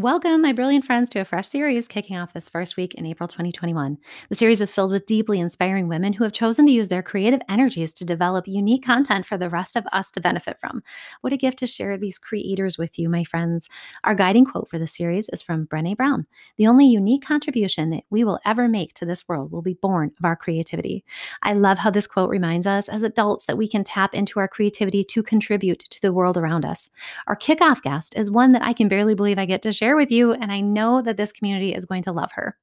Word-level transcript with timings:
Welcome, 0.00 0.40
my 0.40 0.54
brilliant 0.54 0.86
friends, 0.86 1.10
to 1.10 1.18
a 1.18 1.26
fresh 1.26 1.46
series 1.46 1.86
kicking 1.86 2.16
off 2.16 2.32
this 2.32 2.48
first 2.48 2.78
week 2.78 2.94
in 2.94 3.04
April 3.04 3.28
2021. 3.28 3.98
The 4.30 4.34
series 4.34 4.62
is 4.62 4.72
filled 4.72 4.92
with 4.92 5.04
deeply 5.04 5.38
inspiring 5.38 5.88
women 5.88 6.14
who 6.14 6.24
have 6.24 6.32
chosen 6.32 6.64
to 6.64 6.72
use 6.72 6.88
their 6.88 7.02
creative 7.02 7.42
energies 7.50 7.92
to 7.92 8.06
develop 8.06 8.48
unique 8.48 8.82
content 8.82 9.26
for 9.26 9.36
the 9.36 9.50
rest 9.50 9.76
of 9.76 9.86
us 9.92 10.10
to 10.12 10.20
benefit 10.22 10.56
from. 10.58 10.82
What 11.20 11.34
a 11.34 11.36
gift 11.36 11.58
to 11.58 11.66
share 11.66 11.98
these 11.98 12.16
creators 12.16 12.78
with 12.78 12.98
you, 12.98 13.10
my 13.10 13.24
friends. 13.24 13.68
Our 14.02 14.14
guiding 14.14 14.46
quote 14.46 14.70
for 14.70 14.78
the 14.78 14.86
series 14.86 15.28
is 15.34 15.42
from 15.42 15.66
Brene 15.66 15.98
Brown 15.98 16.26
The 16.56 16.66
only 16.66 16.86
unique 16.86 17.26
contribution 17.26 17.90
that 17.90 18.04
we 18.08 18.24
will 18.24 18.40
ever 18.46 18.68
make 18.68 18.94
to 18.94 19.04
this 19.04 19.28
world 19.28 19.52
will 19.52 19.60
be 19.60 19.74
born 19.74 20.12
of 20.18 20.24
our 20.24 20.34
creativity. 20.34 21.04
I 21.42 21.52
love 21.52 21.76
how 21.76 21.90
this 21.90 22.06
quote 22.06 22.30
reminds 22.30 22.66
us 22.66 22.88
as 22.88 23.02
adults 23.02 23.44
that 23.44 23.58
we 23.58 23.68
can 23.68 23.84
tap 23.84 24.14
into 24.14 24.40
our 24.40 24.48
creativity 24.48 25.04
to 25.04 25.22
contribute 25.22 25.80
to 25.80 26.00
the 26.00 26.14
world 26.14 26.38
around 26.38 26.64
us. 26.64 26.88
Our 27.26 27.36
kickoff 27.36 27.82
guest 27.82 28.16
is 28.16 28.30
one 28.30 28.52
that 28.52 28.62
I 28.62 28.72
can 28.72 28.88
barely 28.88 29.14
believe 29.14 29.38
I 29.38 29.44
get 29.44 29.60
to 29.60 29.72
share 29.72 29.89
share 29.90 29.96
with 29.96 30.12
you, 30.12 30.32
and 30.32 30.52
I 30.52 30.60
know 30.60 31.02
that 31.02 31.16
this 31.16 31.32
community 31.32 31.74
is 31.74 31.84
going 31.84 32.04
to 32.04 32.12
love 32.12 32.30
her. 32.34 32.56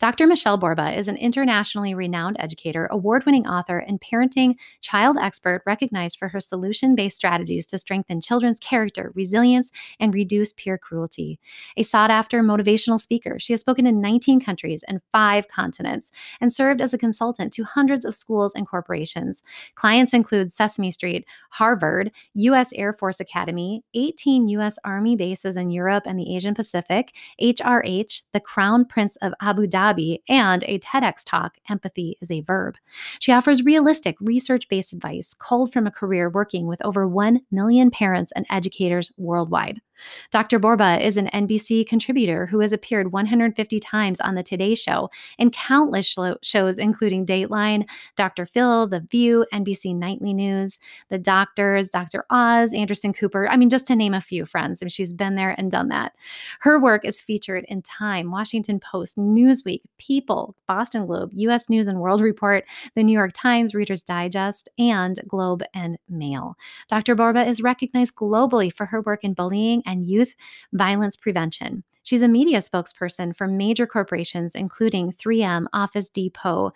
Dr. 0.00 0.26
Michelle 0.26 0.56
Borba 0.56 0.98
is 0.98 1.06
an 1.06 1.16
internationally 1.16 1.94
renowned 1.94 2.34
educator, 2.40 2.88
award 2.90 3.24
winning 3.24 3.46
author, 3.46 3.78
and 3.78 4.00
parenting 4.00 4.56
child 4.80 5.16
expert 5.16 5.62
recognized 5.64 6.18
for 6.18 6.26
her 6.26 6.40
solution 6.40 6.96
based 6.96 7.16
strategies 7.16 7.66
to 7.66 7.78
strengthen 7.78 8.20
children's 8.20 8.58
character, 8.58 9.12
resilience, 9.14 9.70
and 10.00 10.12
reduce 10.12 10.52
peer 10.54 10.76
cruelty. 10.76 11.38
A 11.76 11.84
sought 11.84 12.10
after 12.10 12.42
motivational 12.42 12.98
speaker, 12.98 13.38
she 13.38 13.52
has 13.52 13.60
spoken 13.60 13.86
in 13.86 14.00
19 14.00 14.40
countries 14.40 14.82
and 14.88 15.00
five 15.12 15.46
continents 15.46 16.10
and 16.40 16.52
served 16.52 16.80
as 16.80 16.92
a 16.92 16.98
consultant 16.98 17.52
to 17.52 17.62
hundreds 17.62 18.04
of 18.04 18.16
schools 18.16 18.54
and 18.56 18.66
corporations. 18.66 19.44
Clients 19.76 20.12
include 20.12 20.52
Sesame 20.52 20.90
Street, 20.90 21.24
Harvard, 21.50 22.10
U.S. 22.34 22.72
Air 22.72 22.92
Force 22.92 23.20
Academy, 23.20 23.84
18 23.94 24.48
U.S. 24.48 24.80
Army 24.84 25.14
bases 25.14 25.56
in 25.56 25.70
Europe 25.70 26.02
and 26.06 26.18
the 26.18 26.34
Asian 26.34 26.54
Pacific 26.54 26.71
Pacific, 26.72 27.12
HRH, 27.40 28.22
the 28.32 28.40
Crown 28.40 28.86
Prince 28.86 29.16
of 29.16 29.34
Abu 29.42 29.66
Dhabi, 29.66 30.22
and 30.26 30.64
a 30.64 30.78
TEDx 30.78 31.22
talk, 31.24 31.58
Empathy 31.68 32.16
is 32.22 32.30
a 32.30 32.40
Verb. 32.40 32.76
She 33.18 33.30
offers 33.30 33.62
realistic, 33.62 34.16
research 34.20 34.68
based 34.70 34.94
advice 34.94 35.34
culled 35.34 35.70
from 35.70 35.86
a 35.86 35.90
career 35.90 36.30
working 36.30 36.66
with 36.66 36.82
over 36.82 37.06
1 37.06 37.40
million 37.50 37.90
parents 37.90 38.32
and 38.34 38.46
educators 38.48 39.12
worldwide. 39.18 39.82
Dr. 40.30 40.58
Borba 40.58 41.04
is 41.04 41.16
an 41.16 41.28
NBC 41.28 41.86
contributor 41.86 42.46
who 42.46 42.60
has 42.60 42.72
appeared 42.72 43.12
150 43.12 43.80
times 43.80 44.20
on 44.20 44.34
The 44.34 44.42
Today 44.42 44.74
Show 44.74 45.10
and 45.38 45.52
countless 45.52 46.16
shows, 46.42 46.78
including 46.78 47.26
Dateline, 47.26 47.88
Dr. 48.16 48.46
Phil, 48.46 48.86
The 48.86 49.00
View, 49.00 49.46
NBC 49.52 49.94
Nightly 49.94 50.32
News, 50.32 50.78
The 51.08 51.18
Doctors, 51.18 51.88
Dr. 51.88 52.24
Oz, 52.30 52.72
Anderson 52.72 53.12
Cooper. 53.12 53.48
I 53.48 53.56
mean, 53.56 53.68
just 53.68 53.86
to 53.86 53.96
name 53.96 54.14
a 54.14 54.20
few 54.20 54.46
friends. 54.46 54.82
I 54.82 54.84
mean, 54.84 54.90
she's 54.90 55.12
been 55.12 55.34
there 55.34 55.54
and 55.58 55.70
done 55.70 55.88
that. 55.88 56.14
Her 56.60 56.78
work 56.80 57.04
is 57.04 57.20
featured 57.20 57.64
in 57.68 57.82
Time, 57.82 58.30
Washington 58.30 58.80
Post, 58.80 59.16
Newsweek, 59.18 59.82
People, 59.98 60.56
Boston 60.66 61.06
Globe, 61.06 61.30
U.S. 61.34 61.68
News 61.68 61.86
and 61.86 62.00
World 62.00 62.20
Report, 62.20 62.64
The 62.94 63.02
New 63.02 63.12
York 63.12 63.32
Times, 63.34 63.74
Reader's 63.74 64.02
Digest, 64.02 64.68
and 64.78 65.18
Globe 65.26 65.62
and 65.74 65.98
Mail. 66.08 66.56
Dr. 66.88 67.14
Borba 67.14 67.46
is 67.46 67.62
recognized 67.62 68.14
globally 68.14 68.72
for 68.72 68.86
her 68.86 69.00
work 69.02 69.24
in 69.24 69.34
bullying 69.34 69.82
and 69.92 70.06
youth 70.06 70.34
violence 70.72 71.16
prevention. 71.16 71.84
She's 72.02 72.22
a 72.22 72.28
media 72.28 72.58
spokesperson 72.58 73.36
for 73.36 73.46
major 73.46 73.86
corporations 73.86 74.54
including 74.54 75.12
3M, 75.12 75.66
Office 75.72 76.08
Depot, 76.08 76.72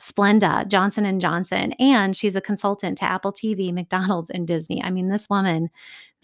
Splenda, 0.00 0.66
Johnson 0.66 1.04
and 1.04 1.20
Johnson, 1.20 1.72
and 1.78 2.16
she's 2.16 2.34
a 2.34 2.40
consultant 2.40 2.98
to 2.98 3.04
Apple 3.04 3.32
TV, 3.32 3.72
McDonald's, 3.72 4.28
and 4.28 4.46
Disney. 4.46 4.82
I 4.82 4.90
mean, 4.90 5.08
this 5.08 5.30
woman, 5.30 5.70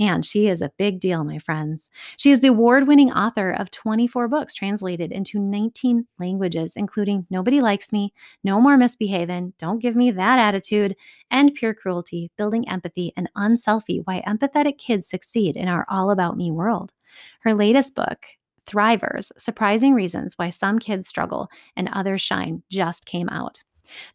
man, 0.00 0.22
she 0.22 0.48
is 0.48 0.62
a 0.62 0.72
big 0.78 0.98
deal, 0.98 1.22
my 1.22 1.38
friends. 1.38 1.90
She 2.16 2.30
is 2.30 2.40
the 2.40 2.48
award-winning 2.48 3.12
author 3.12 3.50
of 3.50 3.70
24 3.70 4.28
books 4.28 4.54
translated 4.54 5.12
into 5.12 5.38
19 5.38 6.06
languages, 6.18 6.74
including 6.74 7.26
Nobody 7.30 7.60
Likes 7.60 7.92
Me, 7.92 8.12
No 8.42 8.60
More 8.60 8.78
Misbehaving, 8.78 9.52
Don't 9.58 9.78
Give 9.78 9.94
Me 9.94 10.10
That 10.10 10.38
Attitude, 10.38 10.96
and 11.30 11.54
Peer 11.54 11.74
Cruelty, 11.74 12.30
Building 12.36 12.68
Empathy, 12.68 13.12
and 13.16 13.28
Unselfie: 13.36 14.00
Why 14.04 14.22
Empathetic 14.26 14.78
Kids 14.78 15.06
Succeed 15.06 15.56
in 15.56 15.68
Our 15.68 15.84
All 15.88 16.10
About 16.10 16.36
Me 16.36 16.50
World. 16.50 16.92
Her 17.40 17.54
latest 17.54 17.94
book, 17.94 18.24
Thrivers 18.66 19.32
Surprising 19.36 19.94
Reasons 19.94 20.38
Why 20.38 20.48
Some 20.48 20.78
Kids 20.78 21.08
Struggle 21.08 21.50
and 21.76 21.90
Others 21.92 22.22
Shine 22.22 22.62
just 22.70 23.04
came 23.04 23.28
out. 23.28 23.62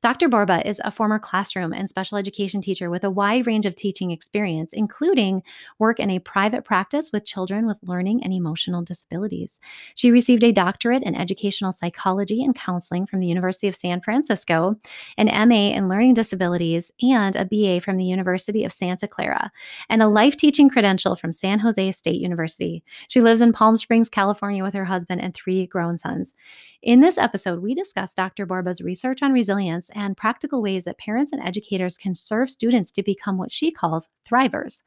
Dr. 0.01 0.29
Borba 0.29 0.67
is 0.67 0.81
a 0.83 0.91
former 0.91 1.19
classroom 1.19 1.73
and 1.73 1.89
special 1.89 2.17
education 2.17 2.61
teacher 2.61 2.89
with 2.89 3.03
a 3.03 3.09
wide 3.09 3.47
range 3.47 3.65
of 3.65 3.75
teaching 3.75 4.11
experience, 4.11 4.73
including 4.73 5.43
work 5.79 5.99
in 5.99 6.09
a 6.09 6.19
private 6.19 6.63
practice 6.63 7.11
with 7.11 7.25
children 7.25 7.65
with 7.65 7.79
learning 7.83 8.23
and 8.23 8.33
emotional 8.33 8.81
disabilities. 8.81 9.59
She 9.95 10.11
received 10.11 10.43
a 10.43 10.51
doctorate 10.51 11.03
in 11.03 11.15
educational 11.15 11.71
psychology 11.71 12.43
and 12.43 12.55
counseling 12.55 13.05
from 13.05 13.19
the 13.19 13.27
University 13.27 13.67
of 13.67 13.75
San 13.75 14.01
Francisco, 14.01 14.75
an 15.17 15.27
MA 15.49 15.73
in 15.75 15.89
learning 15.89 16.13
disabilities, 16.13 16.91
and 17.01 17.35
a 17.35 17.45
BA 17.45 17.81
from 17.81 17.97
the 17.97 18.05
University 18.05 18.63
of 18.63 18.71
Santa 18.71 19.07
Clara, 19.07 19.51
and 19.89 20.01
a 20.01 20.07
life 20.07 20.37
teaching 20.37 20.69
credential 20.69 21.15
from 21.15 21.33
San 21.33 21.59
Jose 21.59 21.91
State 21.91 22.21
University. 22.21 22.83
She 23.07 23.21
lives 23.21 23.41
in 23.41 23.53
Palm 23.53 23.77
Springs, 23.77 24.09
California 24.09 24.63
with 24.63 24.73
her 24.73 24.85
husband 24.85 25.21
and 25.21 25.33
three 25.33 25.65
grown 25.67 25.97
sons. 25.97 26.33
In 26.81 26.99
this 26.99 27.17
episode, 27.17 27.61
we 27.61 27.73
discuss 27.73 28.13
Dr. 28.13 28.45
Borba's 28.45 28.79
research 28.79 29.23
on 29.23 29.33
resilience 29.33 29.64
and 29.69 30.17
practical 30.17 30.61
ways 30.61 30.85
that 30.85 30.97
parents 30.97 31.31
and 31.31 31.41
educators 31.41 31.97
can 31.97 32.15
serve 32.15 32.49
students 32.49 32.91
to 32.91 33.03
become 33.03 33.37
what 33.37 33.51
she 33.51 33.71
calls 33.71 34.09
thrivers 34.29 34.83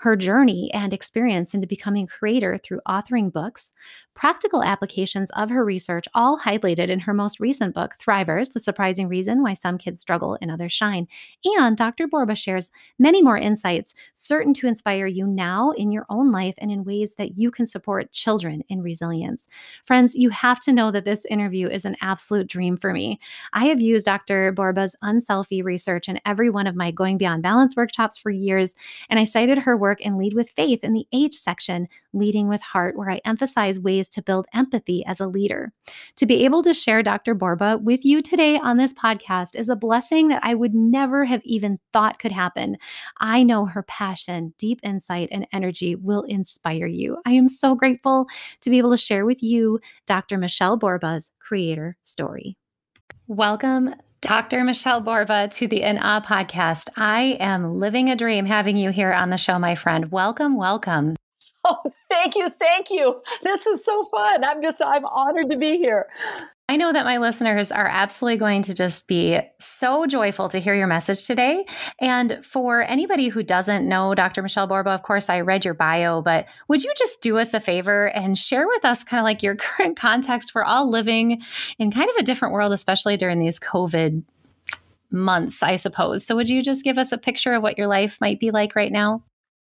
her 0.00 0.14
journey 0.14 0.70
and 0.74 0.92
experience 0.92 1.54
into 1.54 1.66
becoming 1.66 2.04
a 2.04 2.18
creator 2.18 2.58
through 2.58 2.80
authoring 2.86 3.32
books, 3.32 3.72
practical 4.14 4.62
applications 4.62 5.30
of 5.30 5.48
her 5.50 5.64
research, 5.64 6.06
all 6.14 6.38
highlighted 6.38 6.88
in 6.88 7.00
her 7.00 7.14
most 7.14 7.40
recent 7.40 7.74
book, 7.74 7.94
Thrivers 7.98 8.52
The 8.52 8.60
Surprising 8.60 9.08
Reason 9.08 9.42
Why 9.42 9.54
Some 9.54 9.78
Kids 9.78 10.00
Struggle 10.00 10.38
and 10.40 10.50
Others 10.50 10.72
Shine. 10.72 11.06
And 11.44 11.76
Dr. 11.76 12.06
Borba 12.08 12.34
shares 12.34 12.70
many 12.98 13.22
more 13.22 13.38
insights, 13.38 13.94
certain 14.12 14.52
to 14.54 14.66
inspire 14.66 15.06
you 15.06 15.26
now 15.26 15.70
in 15.72 15.92
your 15.92 16.04
own 16.10 16.30
life 16.30 16.54
and 16.58 16.70
in 16.70 16.84
ways 16.84 17.14
that 17.16 17.38
you 17.38 17.50
can 17.50 17.66
support 17.66 18.12
children 18.12 18.62
in 18.68 18.82
resilience. 18.82 19.48
Friends, 19.84 20.14
you 20.14 20.28
have 20.30 20.60
to 20.60 20.72
know 20.72 20.90
that 20.90 21.04
this 21.04 21.24
interview 21.26 21.68
is 21.68 21.84
an 21.84 21.96
absolute 22.02 22.48
dream 22.48 22.76
for 22.76 22.92
me. 22.92 23.18
I 23.54 23.66
have 23.66 23.80
used 23.80 24.04
Dr. 24.04 24.52
Borba's 24.52 24.96
unselfie 25.02 25.64
research 25.64 26.08
in 26.08 26.20
every 26.26 26.50
one 26.50 26.66
of 26.66 26.76
my 26.76 26.90
Going 26.90 27.16
Beyond 27.16 27.42
Balance 27.42 27.76
workshops 27.76 28.18
for 28.18 28.30
years, 28.30 28.74
and 29.08 29.18
I 29.18 29.24
cited 29.24 29.58
her 29.58 29.76
work 29.76 29.85
work 29.86 30.04
and 30.04 30.18
lead 30.18 30.34
with 30.34 30.50
faith 30.50 30.82
in 30.82 30.94
the 30.94 31.06
H 31.12 31.34
section, 31.34 31.86
leading 32.12 32.48
with 32.48 32.60
heart, 32.60 32.96
where 32.96 33.08
I 33.08 33.20
emphasize 33.24 33.78
ways 33.78 34.08
to 34.08 34.22
build 34.22 34.46
empathy 34.52 35.04
as 35.06 35.20
a 35.20 35.28
leader. 35.28 35.72
To 36.16 36.26
be 36.26 36.44
able 36.44 36.64
to 36.64 36.74
share 36.74 37.04
Dr. 37.04 37.36
Borba 37.36 37.78
with 37.78 38.04
you 38.04 38.20
today 38.20 38.58
on 38.58 38.78
this 38.78 38.92
podcast 38.92 39.54
is 39.54 39.68
a 39.68 39.76
blessing 39.76 40.26
that 40.26 40.40
I 40.42 40.54
would 40.54 40.74
never 40.74 41.24
have 41.24 41.40
even 41.44 41.78
thought 41.92 42.18
could 42.18 42.32
happen. 42.32 42.78
I 43.20 43.44
know 43.44 43.64
her 43.66 43.84
passion, 43.84 44.54
deep 44.58 44.80
insight, 44.82 45.28
and 45.30 45.46
energy 45.52 45.94
will 45.94 46.22
inspire 46.22 46.86
you. 46.86 47.18
I 47.24 47.30
am 47.30 47.46
so 47.46 47.76
grateful 47.76 48.26
to 48.62 48.70
be 48.70 48.78
able 48.78 48.90
to 48.90 48.96
share 48.96 49.24
with 49.24 49.40
you 49.40 49.78
Dr. 50.04 50.36
Michelle 50.36 50.76
Borba's 50.76 51.30
creator 51.38 51.96
story. 52.02 52.56
Welcome 53.28 53.94
Dr. 54.26 54.64
Michelle 54.64 55.00
Borba 55.00 55.46
to 55.52 55.68
the 55.68 55.82
In 55.82 55.98
Awe 55.98 56.20
podcast. 56.20 56.90
I 56.96 57.36
am 57.38 57.76
living 57.76 58.10
a 58.10 58.16
dream 58.16 58.44
having 58.44 58.76
you 58.76 58.90
here 58.90 59.12
on 59.12 59.30
the 59.30 59.36
show, 59.36 59.56
my 59.56 59.76
friend. 59.76 60.10
Welcome, 60.10 60.56
welcome. 60.56 61.14
Oh, 61.64 61.92
thank 62.08 62.34
you, 62.34 62.48
thank 62.60 62.90
you. 62.90 63.22
This 63.44 63.66
is 63.66 63.84
so 63.84 64.04
fun. 64.06 64.42
I'm 64.42 64.62
just, 64.62 64.82
I'm 64.82 65.04
honored 65.04 65.50
to 65.50 65.56
be 65.56 65.76
here. 65.78 66.06
I 66.68 66.76
know 66.76 66.92
that 66.92 67.04
my 67.04 67.18
listeners 67.18 67.70
are 67.70 67.86
absolutely 67.86 68.38
going 68.38 68.62
to 68.62 68.74
just 68.74 69.06
be 69.06 69.38
so 69.58 70.04
joyful 70.06 70.48
to 70.48 70.58
hear 70.58 70.74
your 70.74 70.88
message 70.88 71.24
today. 71.24 71.64
And 72.00 72.44
for 72.44 72.82
anybody 72.82 73.28
who 73.28 73.44
doesn't 73.44 73.88
know 73.88 74.16
Dr. 74.16 74.42
Michelle 74.42 74.66
Borba, 74.66 74.90
of 74.90 75.04
course, 75.04 75.30
I 75.30 75.42
read 75.42 75.64
your 75.64 75.74
bio, 75.74 76.22
but 76.22 76.46
would 76.66 76.82
you 76.82 76.92
just 76.96 77.20
do 77.20 77.38
us 77.38 77.54
a 77.54 77.60
favor 77.60 78.08
and 78.08 78.36
share 78.36 78.66
with 78.66 78.84
us 78.84 79.04
kind 79.04 79.20
of 79.20 79.24
like 79.24 79.44
your 79.44 79.54
current 79.56 79.96
context? 79.96 80.56
We're 80.56 80.64
all 80.64 80.90
living 80.90 81.40
in 81.78 81.92
kind 81.92 82.10
of 82.10 82.16
a 82.16 82.24
different 82.24 82.52
world, 82.52 82.72
especially 82.72 83.16
during 83.16 83.38
these 83.38 83.60
COVID 83.60 84.24
months, 85.12 85.62
I 85.62 85.76
suppose. 85.76 86.26
So 86.26 86.34
would 86.34 86.48
you 86.48 86.62
just 86.62 86.82
give 86.82 86.98
us 86.98 87.12
a 87.12 87.18
picture 87.18 87.54
of 87.54 87.62
what 87.62 87.78
your 87.78 87.86
life 87.86 88.20
might 88.20 88.40
be 88.40 88.50
like 88.50 88.74
right 88.74 88.90
now? 88.90 89.22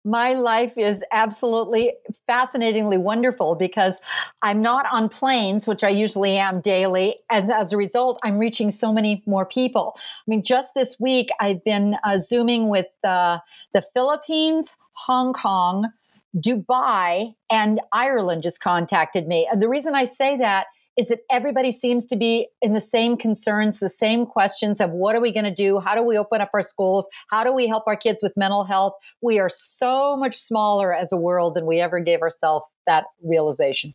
My 0.04 0.32
life 0.32 0.72
is 0.78 1.04
absolutely 1.12 1.92
fascinatingly 2.26 2.96
wonderful 2.96 3.54
because 3.54 4.00
I'm 4.40 4.62
not 4.62 4.86
on 4.90 5.10
planes, 5.10 5.68
which 5.68 5.84
I 5.84 5.90
usually 5.90 6.38
am 6.38 6.62
daily. 6.62 7.16
And 7.28 7.52
as 7.52 7.72
a 7.72 7.76
result, 7.76 8.18
I'm 8.22 8.38
reaching 8.38 8.70
so 8.70 8.92
many 8.92 9.22
more 9.26 9.44
people. 9.44 9.94
I 9.96 10.22
mean, 10.26 10.42
just 10.42 10.70
this 10.74 10.98
week, 10.98 11.28
I've 11.38 11.62
been 11.64 11.96
uh, 12.02 12.16
Zooming 12.18 12.70
with 12.70 12.86
uh, 13.04 13.40
the 13.74 13.84
Philippines, 13.92 14.74
Hong 14.92 15.34
Kong, 15.34 15.92
Dubai, 16.34 17.34
and 17.50 17.80
Ireland 17.92 18.42
just 18.42 18.62
contacted 18.62 19.26
me. 19.26 19.48
And 19.50 19.60
the 19.60 19.68
reason 19.68 19.94
I 19.94 20.06
say 20.06 20.36
that 20.38 20.66
is 20.96 21.08
that 21.08 21.20
everybody 21.30 21.72
seems 21.72 22.04
to 22.06 22.16
be 22.16 22.48
in 22.60 22.74
the 22.74 22.80
same 22.80 23.16
concerns, 23.16 23.78
the 23.78 23.88
same 23.88 24.26
questions 24.26 24.80
of 24.80 24.90
what 24.90 25.14
are 25.14 25.20
we 25.20 25.32
going 25.32 25.44
to 25.44 25.54
do? 25.54 25.78
How 25.78 25.94
do 25.94 26.02
we 26.02 26.18
open 26.18 26.40
up 26.40 26.50
our 26.52 26.62
schools? 26.62 27.08
How 27.28 27.44
do 27.44 27.52
we 27.52 27.66
help 27.66 27.84
our 27.86 27.96
kids 27.96 28.22
with 28.22 28.36
mental 28.36 28.64
health? 28.64 28.94
We 29.20 29.38
are 29.38 29.48
so 29.48 30.16
much 30.16 30.36
smaller 30.36 30.92
as 30.92 31.12
a 31.12 31.16
world 31.16 31.54
than 31.54 31.66
we 31.66 31.80
ever 31.80 32.00
gave 32.00 32.20
ourselves 32.22 32.66
that 32.86 33.04
realization. 33.22 33.94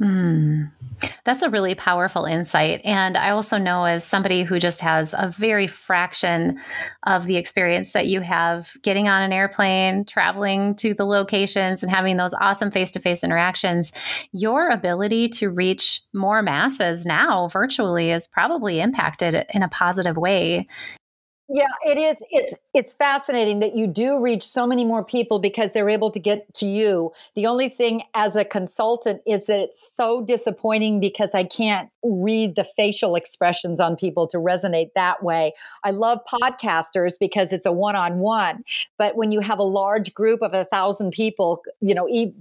Mm. 0.00 0.70
That's 1.30 1.42
a 1.42 1.48
really 1.50 1.76
powerful 1.76 2.24
insight. 2.24 2.80
And 2.84 3.16
I 3.16 3.30
also 3.30 3.56
know, 3.56 3.84
as 3.84 4.04
somebody 4.04 4.42
who 4.42 4.58
just 4.58 4.80
has 4.80 5.14
a 5.16 5.30
very 5.30 5.68
fraction 5.68 6.58
of 7.06 7.24
the 7.26 7.36
experience 7.36 7.92
that 7.92 8.08
you 8.08 8.20
have 8.20 8.72
getting 8.82 9.06
on 9.06 9.22
an 9.22 9.32
airplane, 9.32 10.04
traveling 10.04 10.74
to 10.74 10.92
the 10.92 11.04
locations, 11.06 11.84
and 11.84 11.90
having 11.92 12.16
those 12.16 12.34
awesome 12.34 12.72
face 12.72 12.90
to 12.90 12.98
face 12.98 13.22
interactions, 13.22 13.92
your 14.32 14.70
ability 14.70 15.28
to 15.28 15.50
reach 15.50 16.02
more 16.12 16.42
masses 16.42 17.06
now 17.06 17.46
virtually 17.46 18.10
is 18.10 18.26
probably 18.26 18.80
impacted 18.80 19.46
in 19.54 19.62
a 19.62 19.68
positive 19.68 20.16
way 20.16 20.66
yeah, 21.52 21.66
it 21.84 21.98
is. 21.98 22.16
It's 22.30 22.54
it's 22.74 22.94
fascinating 22.94 23.58
that 23.58 23.74
you 23.74 23.88
do 23.88 24.20
reach 24.20 24.46
so 24.46 24.68
many 24.68 24.84
more 24.84 25.04
people 25.04 25.40
because 25.40 25.72
they're 25.72 25.88
able 25.88 26.12
to 26.12 26.20
get 26.20 26.52
to 26.54 26.66
you. 26.66 27.12
The 27.34 27.46
only 27.46 27.68
thing 27.68 28.04
as 28.14 28.36
a 28.36 28.44
consultant 28.44 29.20
is 29.26 29.46
that 29.46 29.58
it's 29.58 29.96
so 29.96 30.24
disappointing 30.24 31.00
because 31.00 31.30
I 31.34 31.42
can't 31.42 31.90
read 32.04 32.54
the 32.54 32.64
facial 32.76 33.16
expressions 33.16 33.80
on 33.80 33.96
people 33.96 34.28
to 34.28 34.36
resonate 34.36 34.90
that 34.94 35.24
way. 35.24 35.52
I 35.82 35.90
love 35.90 36.20
podcasters 36.32 37.18
because 37.18 37.52
it's 37.52 37.66
a 37.66 37.72
one-on-one, 37.72 38.62
but 38.96 39.16
when 39.16 39.32
you 39.32 39.40
have 39.40 39.58
a 39.58 39.64
large 39.64 40.14
group 40.14 40.42
of 40.42 40.54
a 40.54 40.66
thousand 40.66 41.10
people, 41.10 41.62
you 41.80 41.96
know, 41.96 42.08
e- 42.08 42.32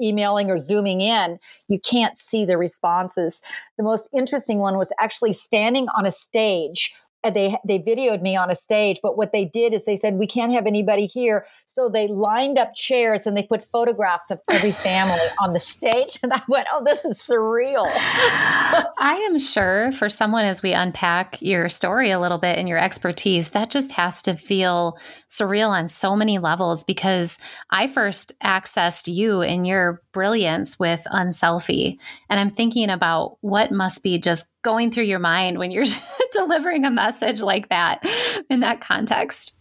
emailing 0.00 0.50
or 0.50 0.58
zooming 0.58 1.00
in, 1.00 1.38
you 1.68 1.78
can't 1.78 2.18
see 2.18 2.44
the 2.44 2.58
responses. 2.58 3.42
The 3.76 3.84
most 3.84 4.08
interesting 4.16 4.58
one 4.58 4.78
was 4.78 4.88
actually 4.98 5.34
standing 5.34 5.86
on 5.96 6.06
a 6.06 6.12
stage 6.12 6.94
Uh, 7.24 7.30
they 7.30 7.56
they 7.66 7.78
videoed 7.78 8.20
me 8.20 8.36
on 8.36 8.50
a 8.50 8.56
stage 8.56 9.00
but 9.02 9.16
what 9.16 9.32
they 9.32 9.44
did 9.46 9.72
is 9.72 9.84
they 9.84 9.96
said 9.96 10.14
we 10.14 10.26
can't 10.26 10.52
have 10.52 10.66
anybody 10.66 11.06
here. 11.06 11.46
So 11.66 11.88
they 11.88 12.06
lined 12.06 12.58
up 12.58 12.74
chairs 12.74 13.26
and 13.26 13.36
they 13.36 13.42
put 13.44 13.64
photographs 13.72 14.30
of 14.30 14.40
every 14.50 14.72
family 14.84 15.14
on 15.40 15.52
the 15.52 15.60
stage 15.60 16.18
and 16.22 16.32
i 16.32 16.42
went 16.48 16.68
oh 16.72 16.82
this 16.84 17.04
is 17.04 17.20
surreal. 17.20 17.86
I 17.94 19.26
am 19.28 19.38
sure 19.38 19.92
for 19.92 20.10
someone 20.10 20.44
as 20.44 20.62
we 20.62 20.72
unpack 20.72 21.40
your 21.40 21.68
story 21.68 22.10
a 22.10 22.20
little 22.20 22.38
bit 22.38 22.58
and 22.58 22.68
your 22.68 22.78
expertise 22.78 23.50
that 23.50 23.70
just 23.70 23.92
has 23.92 24.22
to 24.22 24.34
feel 24.34 24.98
surreal 25.30 25.68
on 25.68 25.88
so 25.88 26.14
many 26.14 26.38
levels 26.38 26.84
because 26.84 27.38
i 27.70 27.86
first 27.86 28.38
accessed 28.40 29.12
you 29.12 29.40
and 29.40 29.66
your 29.66 30.02
brilliance 30.12 30.78
with 30.78 31.06
unselfie. 31.12 31.96
And 32.28 32.38
i'm 32.38 32.50
thinking 32.50 32.90
about 32.90 33.38
what 33.40 33.72
must 33.72 34.02
be 34.02 34.18
just 34.18 34.50
going 34.64 34.90
through 34.90 35.04
your 35.04 35.20
mind 35.20 35.58
when 35.58 35.70
you're 35.70 35.84
delivering 36.32 36.84
a 36.84 36.90
message 36.90 37.40
like 37.40 37.68
that 37.68 38.04
in 38.50 38.60
that 38.60 38.80
context. 38.80 39.58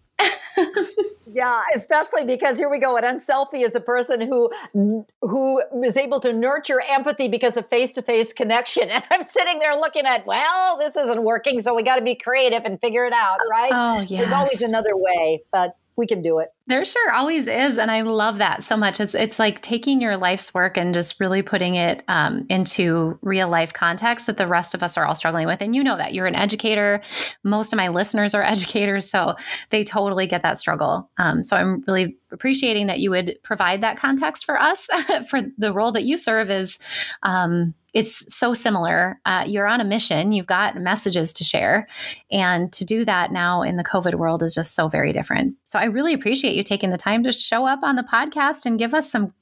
yeah, 1.32 1.62
especially 1.76 2.26
because 2.26 2.58
here 2.58 2.70
we 2.70 2.80
go. 2.80 2.96
An 2.96 3.04
unselfie 3.04 3.64
is 3.66 3.76
a 3.76 3.82
person 3.82 4.22
who 4.22 5.06
who 5.22 5.62
is 5.84 5.98
able 5.98 6.22
to 6.22 6.32
nurture 6.32 6.82
empathy 6.82 7.28
because 7.28 7.58
of 7.58 7.68
face 7.70 7.92
to 7.94 8.02
face 8.02 8.34
connection. 8.34 8.90
And 8.94 9.04
I'm 9.12 9.24
sitting 9.24 9.60
there 9.60 9.76
looking 9.76 10.06
at, 10.06 10.26
well, 10.26 10.78
this 10.78 10.96
isn't 10.96 11.24
working, 11.24 11.62
so 11.62 11.74
we 11.74 11.84
got 11.84 11.98
to 11.98 12.04
be 12.04 12.16
creative 12.16 12.64
and 12.64 12.80
figure 12.80 13.06
it 13.06 13.14
out, 13.14 13.40
right? 13.50 13.72
Oh, 13.74 14.02
yeah. 14.02 14.20
There's 14.20 14.32
always 14.32 14.62
another 14.62 14.96
way, 14.96 15.44
but 15.52 15.76
we 15.96 16.08
can 16.08 16.22
do 16.22 16.40
it. 16.40 16.54
There 16.66 16.86
sure 16.86 17.12
always 17.12 17.48
is, 17.48 17.78
and 17.78 17.92
I 17.92 18.04
love 18.04 18.38
that 18.38 18.64
so 18.64 18.78
much. 18.78 19.02
It's 19.02 19.14
it's 19.14 19.38
like 19.38 19.62
taking 19.62 20.00
your 20.00 20.16
life's 20.16 20.54
work 20.54 20.78
and 20.78 20.94
just 20.94 21.20
really 21.20 21.42
putting 21.42 21.76
it 21.76 22.04
um, 22.08 22.46
into 22.50 23.20
real 23.22 23.50
life 23.50 23.74
context 23.74 24.28
that 24.28 24.38
the 24.38 24.48
rest 24.48 24.74
of 24.74 24.82
us 24.82 24.98
are 24.98 25.06
all 25.06 25.14
struggling 25.14 25.46
with. 25.46 25.62
And 25.62 25.76
you 25.76 25.84
know 25.84 25.98
that 25.98 26.14
you're 26.14 26.26
an 26.26 26.36
educator. 26.36 27.02
Most 27.44 27.74
of 27.74 27.78
my 27.78 27.90
listeners 27.90 28.34
are 28.34 28.42
educators, 28.44 29.10
so 29.10 29.36
they 29.72 29.84
totally 29.84 30.26
get 30.26 30.44
that 30.44 30.58
struggle. 30.58 31.12
Um, 31.18 31.44
so 31.44 31.58
I'm 31.58 31.84
really 31.86 32.18
appreciating 32.32 32.88
that 32.88 33.00
you 33.00 33.10
would 33.10 33.38
provide 33.44 33.82
that 33.82 33.98
context 33.98 34.46
for 34.46 34.60
us 34.60 34.88
for 35.30 35.42
the 35.58 35.74
role 35.74 35.92
that 35.92 36.06
you 36.06 36.18
serve 36.18 36.50
is 36.50 36.80
um, 37.24 37.74
it's 37.94 38.36
so 38.36 38.56
similar. 38.56 39.20
Uh, 39.24 39.46
you're 39.48 39.68
on 39.68 39.80
a 39.80 39.86
mission, 39.86 40.32
you've 40.32 40.48
got 40.48 40.76
messages 40.76 41.32
to 41.34 41.44
share. 41.44 41.88
And 42.32 42.74
to 42.74 42.84
do 42.84 43.06
that 43.06 43.32
now 43.32 43.62
in 43.62 43.76
the 43.76 43.84
COVID 43.84 44.16
world 44.16 44.42
is 44.42 44.56
just 44.56 44.76
so 44.76 44.88
very 44.88 45.14
different. 45.14 45.56
So 45.64 45.78
I 45.78 45.86
really 45.86 46.14
appreciate 46.14 46.53
you 46.54 46.64
taking 46.64 46.90
the 46.90 46.98
time 46.98 47.24
to 47.24 47.32
show 47.32 47.66
up 47.66 47.84
on 47.84 47.96
the 47.96 48.04
podcast 48.04 48.66
and 48.66 48.80
give 48.80 48.94
us 48.94 49.12
some 49.12 49.34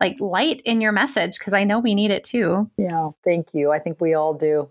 like 0.00 0.18
light 0.20 0.60
in 0.64 0.80
your 0.80 0.92
message 0.92 1.38
because 1.38 1.52
I 1.52 1.64
know 1.64 1.78
we 1.78 1.94
need 1.94 2.10
it 2.10 2.24
too. 2.24 2.70
Yeah, 2.76 3.10
thank 3.24 3.48
you. 3.52 3.70
I 3.70 3.78
think 3.78 4.00
we 4.00 4.14
all 4.14 4.34
do. 4.34 4.68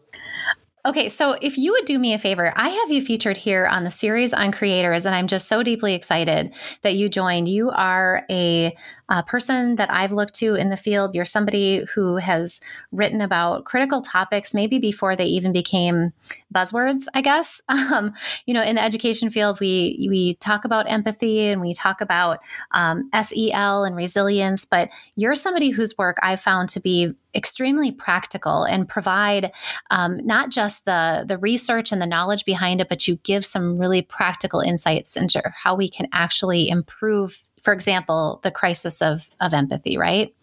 Okay, 0.86 1.10
so 1.10 1.38
if 1.42 1.58
you 1.58 1.74
would 1.74 1.86
do 1.86 2.00
me 2.00 2.14
a 2.14 2.18
favor, 2.18 2.54
I 2.56 2.70
have 2.70 2.90
you 2.90 3.02
featured 3.02 3.36
here 3.36 3.66
on 3.66 3.84
the 3.84 3.92
series 3.92 4.34
on 4.34 4.52
creators, 4.52 5.06
and 5.06 5.14
I'm 5.14 5.28
just 5.28 5.50
so 5.50 5.62
deeply 5.62 5.94
excited 5.94 6.54
that 6.84 6.96
you 6.96 7.10
joined. 7.10 7.50
You 7.50 7.70
are 7.72 8.26
a 8.32 8.76
a 9.10 9.24
person 9.24 9.76
that 9.76 9.92
I've 9.92 10.12
looked 10.12 10.36
to 10.36 10.54
in 10.54 10.70
the 10.70 10.78
field. 10.78 11.16
You're 11.16 11.26
somebody 11.26 11.84
who 11.96 12.18
has 12.18 12.62
written 12.92 13.22
about 13.22 13.66
critical 13.66 14.02
topics, 14.02 14.54
maybe 14.54 14.78
before 14.78 15.16
they 15.16 15.26
even 15.26 15.52
became 15.52 16.14
buzzwords, 16.54 17.06
I 17.14 17.22
guess. 17.22 17.62
Um, 17.90 18.14
you 18.46 18.54
know, 18.54 18.62
in 18.62 18.76
the 18.76 18.84
education 18.84 19.32
field, 19.32 19.60
we 19.60 20.06
we 20.10 20.36
talk 20.36 20.64
about 20.64 20.92
empathy 20.92 21.48
and 21.48 21.60
we 21.60 21.74
talk 21.74 22.02
about 22.02 22.40
um, 22.72 23.10
SEL 23.20 23.84
and 23.84 23.96
resilience, 23.96 24.66
but 24.66 24.90
you're 25.16 25.34
somebody 25.34 25.72
whose 25.72 25.98
work 25.98 26.18
I've 26.22 26.42
found 26.42 26.70
to 26.70 26.80
be 26.80 27.16
extremely 27.36 27.92
practical 27.92 28.64
and 28.64 28.88
provide 28.88 29.52
um, 29.92 30.26
not 30.26 30.50
just 30.50 30.86
the 30.86 31.24
the 31.28 31.38
research 31.38 31.92
and 31.92 32.02
the 32.02 32.06
knowledge 32.06 32.46
behind 32.46 32.82
it, 32.82 32.90
but 32.90 33.08
you 33.08 33.16
give 33.24 33.46
some 33.46 33.78
really 33.78 34.02
practical 34.02 34.60
insights 34.60 35.16
into 35.16 35.42
how 35.64 35.74
we 35.74 35.90
can 35.90 36.08
actually 36.12 36.70
improve 36.70 37.44
for 37.64 37.74
example, 37.74 38.40
the 38.44 38.52
crisis 38.52 39.02
of, 39.02 39.30
of 39.40 39.54
empathy, 39.54 39.98
right? 39.98 40.34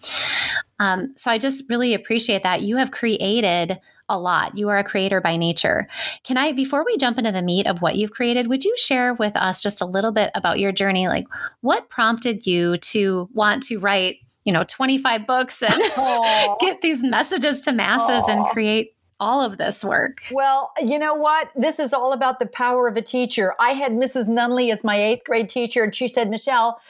Um, 0.79 1.13
so 1.17 1.31
I 1.31 1.39
just 1.39 1.69
really 1.69 1.95
appreciate 1.95 2.43
that. 2.43 2.63
You 2.63 2.77
have 2.77 2.91
created 2.91 3.79
a 4.09 4.19
lot. 4.19 4.57
You 4.57 4.69
are 4.69 4.79
a 4.79 4.85
creator 4.85 5.21
by 5.21 5.37
nature. 5.37 5.89
Can 6.23 6.37
I, 6.37 6.53
before 6.53 6.85
we 6.85 6.97
jump 6.97 7.19
into 7.19 7.33
the 7.33 7.43
meat 7.43 7.67
of 7.67 7.83
what 7.83 7.97
you've 7.97 8.13
created, 8.13 8.49
would 8.49 8.65
you 8.65 8.75
share 8.79 9.15
with 9.15 9.37
us 9.37 9.61
just 9.61 9.81
a 9.81 9.87
little 9.87 10.13
bit 10.13 10.31
about 10.35 10.61
your 10.61 10.73
journey? 10.73 11.09
Like, 11.09 11.27
what 11.61 11.89
prompted 11.89 12.47
you 12.47 12.77
to 12.79 13.29
want 13.33 13.65
to 13.65 13.79
write, 13.79 14.19
you 14.45 14.53
know, 14.53 14.65
25 14.65 15.27
books 15.27 15.63
and 15.63 15.75
get 16.61 16.83
these 16.83 17.03
messages 17.03 17.63
to 17.63 17.73
masses 17.73 18.25
Aww. 18.27 18.37
and 18.37 18.47
create 18.47 18.96
all 19.21 19.41
of 19.41 19.59
this 19.59 19.85
work? 19.85 20.19
Well, 20.33 20.73
you 20.81 20.99
know 20.99 21.15
what? 21.15 21.51
This 21.57 21.79
is 21.79 21.93
all 21.93 22.13
about 22.13 22.39
the 22.39 22.47
power 22.47 22.89
of 22.89 22.97
a 22.97 23.03
teacher. 23.03 23.55
I 23.59 23.71
had 23.71 23.93
Mrs. 23.93 24.29
Nunley 24.29 24.73
as 24.73 24.85
my 24.85 25.01
eighth 25.03 25.25
grade 25.25 25.49
teacher, 25.49 25.85
and 25.85 25.95
she 25.95 26.09
said, 26.09 26.29
Michelle, 26.29 26.81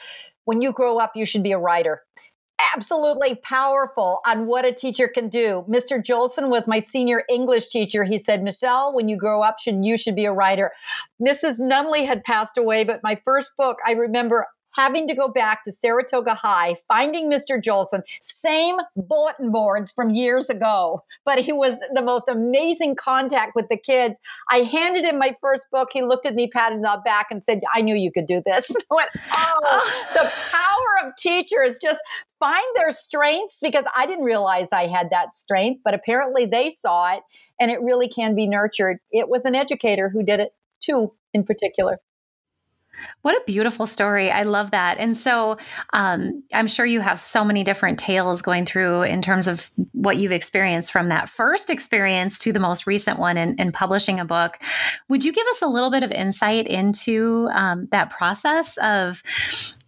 when 0.45 0.61
you 0.61 0.71
grow 0.71 0.97
up, 0.97 1.11
you 1.15 1.25
should 1.25 1.43
be 1.43 1.51
a 1.51 1.59
writer. 1.59 2.03
Absolutely 2.73 3.35
powerful 3.35 4.19
on 4.25 4.47
what 4.47 4.65
a 4.65 4.73
teacher 4.73 5.07
can 5.07 5.29
do. 5.29 5.63
Mr. 5.69 6.03
Jolson 6.03 6.49
was 6.49 6.67
my 6.67 6.79
senior 6.79 7.23
English 7.29 7.67
teacher. 7.67 8.03
He 8.03 8.17
said, 8.17 8.41
Michelle, 8.41 8.93
when 8.95 9.07
you 9.07 9.15
grow 9.15 9.41
up, 9.41 9.57
should, 9.59 9.85
you 9.85 9.97
should 9.97 10.15
be 10.15 10.25
a 10.25 10.33
writer. 10.33 10.71
Mrs. 11.21 11.59
Nunley 11.59 12.05
had 12.05 12.23
passed 12.23 12.57
away, 12.57 12.83
but 12.83 13.01
my 13.03 13.21
first 13.23 13.51
book, 13.57 13.77
I 13.85 13.91
remember 13.91 14.47
having 14.77 15.07
to 15.07 15.15
go 15.15 15.27
back 15.27 15.63
to 15.63 15.71
Saratoga 15.71 16.35
High, 16.35 16.75
finding 16.87 17.29
Mr. 17.29 17.61
Jolson, 17.61 18.03
same 18.21 18.77
bulletin 18.95 19.51
boards 19.51 19.91
from 19.91 20.11
years 20.11 20.49
ago, 20.49 21.03
but 21.25 21.39
he 21.39 21.51
was 21.51 21.77
the 21.93 22.01
most 22.01 22.29
amazing 22.29 22.95
contact 22.95 23.55
with 23.55 23.67
the 23.69 23.77
kids. 23.77 24.19
I 24.51 24.59
handed 24.59 25.03
him 25.03 25.17
my 25.17 25.35
first 25.41 25.67
book. 25.71 25.89
He 25.91 26.03
looked 26.03 26.25
at 26.25 26.35
me, 26.35 26.49
patted 26.49 26.81
the 26.81 27.01
back, 27.03 27.27
and 27.31 27.43
said, 27.43 27.61
I 27.73 27.81
knew 27.81 27.95
you 27.95 28.11
could 28.11 28.27
do 28.27 28.41
this. 28.45 28.71
I 28.91 28.95
went, 28.95 29.09
oh, 29.35 30.05
the 30.13 30.31
power 30.51 31.07
of 31.09 31.17
teachers 31.17 31.79
just 31.81 32.01
find 32.39 32.65
their 32.75 32.91
strengths 32.91 33.59
because 33.61 33.85
I 33.95 34.05
didn't 34.05 34.25
realize 34.25 34.67
I 34.71 34.87
had 34.87 35.09
that 35.09 35.35
strength, 35.35 35.81
but 35.83 35.95
apparently 35.95 36.45
they 36.45 36.69
saw 36.69 37.13
it 37.13 37.23
and 37.59 37.71
it 37.71 37.81
really 37.81 38.09
can 38.09 38.35
be 38.35 38.47
nurtured. 38.47 38.97
It 39.11 39.27
was 39.27 39.43
an 39.45 39.55
educator 39.55 40.09
who 40.09 40.23
did 40.23 40.39
it 40.39 40.51
too, 40.79 41.13
in 41.33 41.43
particular. 41.43 41.99
What 43.21 43.35
a 43.35 43.43
beautiful 43.45 43.87
story. 43.87 44.31
I 44.31 44.43
love 44.43 44.71
that. 44.71 44.97
And 44.97 45.15
so 45.15 45.57
um, 45.93 46.43
I'm 46.53 46.67
sure 46.67 46.85
you 46.85 47.01
have 47.01 47.19
so 47.19 47.43
many 47.43 47.63
different 47.63 47.99
tales 47.99 48.41
going 48.41 48.65
through 48.65 49.03
in 49.03 49.21
terms 49.21 49.47
of 49.47 49.71
what 49.91 50.17
you've 50.17 50.31
experienced 50.31 50.91
from 50.91 51.09
that 51.09 51.29
first 51.29 51.69
experience 51.69 52.39
to 52.39 52.53
the 52.53 52.59
most 52.59 52.87
recent 52.87 53.19
one 53.19 53.37
in, 53.37 53.55
in 53.55 53.71
publishing 53.71 54.19
a 54.19 54.25
book. 54.25 54.57
Would 55.09 55.23
you 55.23 55.31
give 55.31 55.47
us 55.47 55.61
a 55.61 55.67
little 55.67 55.91
bit 55.91 56.03
of 56.03 56.11
insight 56.11 56.67
into 56.67 57.49
um, 57.53 57.87
that 57.91 58.09
process 58.09 58.77
of 58.77 59.23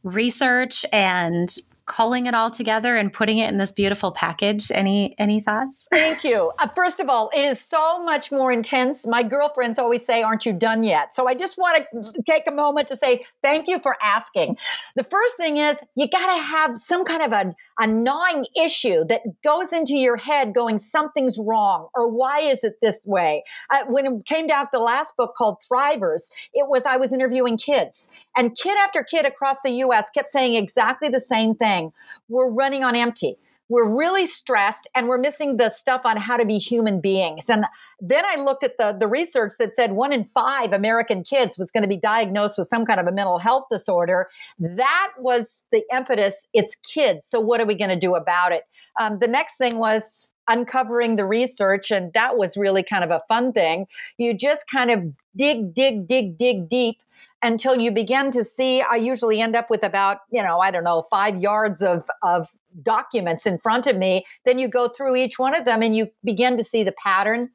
research 0.04 0.86
and 0.92 1.50
culling 1.90 2.28
it 2.28 2.34
all 2.34 2.50
together 2.50 2.96
and 2.96 3.12
putting 3.12 3.40
it 3.40 3.50
in 3.50 3.58
this 3.58 3.74
beautiful 3.74 4.12
package. 4.12 4.72
Any 4.72 5.16
any 5.18 5.42
thoughts? 5.42 5.88
Thank 5.92 6.24
you. 6.24 6.54
Uh, 6.60 6.68
first 6.70 7.00
of 7.02 7.10
all, 7.10 7.30
it 7.36 7.42
is 7.42 7.60
so 7.60 8.02
much 8.04 8.32
more 8.32 8.52
intense. 8.52 9.00
My 9.06 9.24
girlfriends 9.24 9.78
always 9.78 10.06
say, 10.06 10.24
"Aren't 10.24 10.46
you 10.46 10.54
done 10.54 10.84
yet?" 10.84 11.14
So 11.14 11.28
I 11.28 11.36
just 11.36 11.58
want 11.58 11.84
to 11.92 12.22
take 12.24 12.44
a 12.48 12.52
moment 12.52 12.88
to 12.90 12.96
say 12.96 13.26
thank 13.44 13.68
you 13.68 13.80
for 13.80 13.98
asking. 14.02 14.58
The 14.96 15.04
first 15.04 15.36
thing 15.36 15.58
is 15.58 15.76
you 15.96 16.08
got 16.08 16.36
to 16.36 16.42
have 16.42 16.78
some 16.78 17.04
kind 17.04 17.24
of 17.24 17.32
a, 17.32 17.56
a 17.80 17.88
gnawing 17.88 18.46
issue 18.56 19.06
that 19.06 19.22
goes 19.44 19.72
into 19.72 19.96
your 19.96 20.18
head, 20.18 20.54
going 20.54 20.80
something's 20.80 21.38
wrong 21.40 21.88
or 21.96 22.08
why 22.08 22.40
is 22.40 22.64
it 22.64 22.76
this 22.82 23.06
way. 23.06 23.44
Uh, 23.74 23.86
when 23.88 24.06
it 24.06 24.26
came 24.26 24.48
to 24.48 24.70
the 24.72 24.80
last 24.80 25.16
book 25.16 25.34
called 25.38 25.58
Thrivers, 25.72 26.30
it 26.54 26.68
was 26.68 26.84
I 26.86 26.98
was 26.98 27.14
interviewing 27.14 27.58
kids, 27.58 28.10
and 28.36 28.58
kid 28.58 28.78
after 28.78 29.04
kid 29.04 29.26
across 29.26 29.58
the 29.64 29.72
U.S. 29.72 30.10
kept 30.10 30.30
saying 30.30 30.56
exactly 30.56 31.10
the 31.10 31.20
same 31.20 31.56
thing 31.56 31.94
we're 32.28 32.50
running 32.50 32.84
on 32.84 32.96
empty. 32.96 33.38
We're 33.70 33.88
really 33.88 34.26
stressed 34.26 34.88
and 34.96 35.08
we're 35.08 35.20
missing 35.20 35.58
the 35.58 35.72
stuff 35.72 36.02
on 36.04 36.18
how 36.18 36.38
to 36.38 36.46
be 36.46 36.58
human 36.58 37.00
beings. 37.02 37.46
And 37.50 37.66
then 38.00 38.24
I 38.26 38.42
looked 38.42 38.64
at 38.64 38.78
the, 38.78 38.96
the 39.00 39.08
research 39.08 39.54
that 39.60 39.76
said 39.76 39.92
one 39.92 40.12
in 40.12 40.30
five 40.34 40.74
American 40.74 41.24
kids 41.24 41.58
was 41.58 41.72
going 41.72 41.84
to 41.84 41.90
be 41.90 42.00
diagnosed 42.00 42.58
with 42.58 42.68
some 42.68 42.86
kind 42.86 43.00
of 43.00 43.08
a 43.08 43.12
mental 43.12 43.38
health 43.40 43.66
disorder. 43.70 44.28
That 44.60 45.12
was 45.20 45.60
the 45.72 45.84
impetus. 45.94 46.34
It's 46.54 46.76
kids. 46.76 47.28
So, 47.28 47.40
what 47.40 47.62
are 47.62 47.66
we 47.66 47.78
going 47.78 47.90
to 47.90 48.00
do 48.00 48.16
about 48.16 48.52
it? 48.52 48.64
Um, 49.00 49.20
the 49.20 49.28
next 49.28 49.58
thing 49.58 49.78
was 49.78 50.30
uncovering 50.48 51.16
the 51.16 51.26
research. 51.26 51.92
And 51.92 52.12
that 52.14 52.38
was 52.38 52.58
really 52.58 52.84
kind 52.84 53.04
of 53.04 53.12
a 53.12 53.22
fun 53.28 53.54
thing. 53.54 53.86
You 54.18 54.34
just 54.34 54.66
kind 54.70 54.90
of 54.90 55.04
dig, 55.38 55.74
dig, 55.74 56.08
dig, 56.08 56.38
dig 56.38 56.68
deep 56.68 56.98
until 57.42 57.80
you 57.80 57.92
begin 57.92 58.32
to 58.32 58.44
see 58.44 58.82
i 58.82 58.96
usually 58.96 59.40
end 59.40 59.56
up 59.56 59.70
with 59.70 59.82
about 59.84 60.18
you 60.30 60.44
know 60.44 60.60
i 60.60 60.72
don't 60.72 60.84
know 60.84 61.08
five 61.10 61.38
yards 61.38 61.82
of 61.82 62.04
of 62.22 62.50
documents 62.84 63.46
in 63.46 63.58
front 63.58 63.88
of 63.88 63.98
me 63.98 64.26
then 64.46 64.60
you 64.60 64.68
go 64.68 64.88
through 64.88 65.16
each 65.16 65.40
one 65.40 65.56
of 65.56 65.66
them 65.66 65.82
and 65.82 65.96
you 65.96 66.08
begin 66.24 66.58
to 66.58 66.64
see 66.64 66.84
the 66.84 66.94
pattern. 67.04 67.50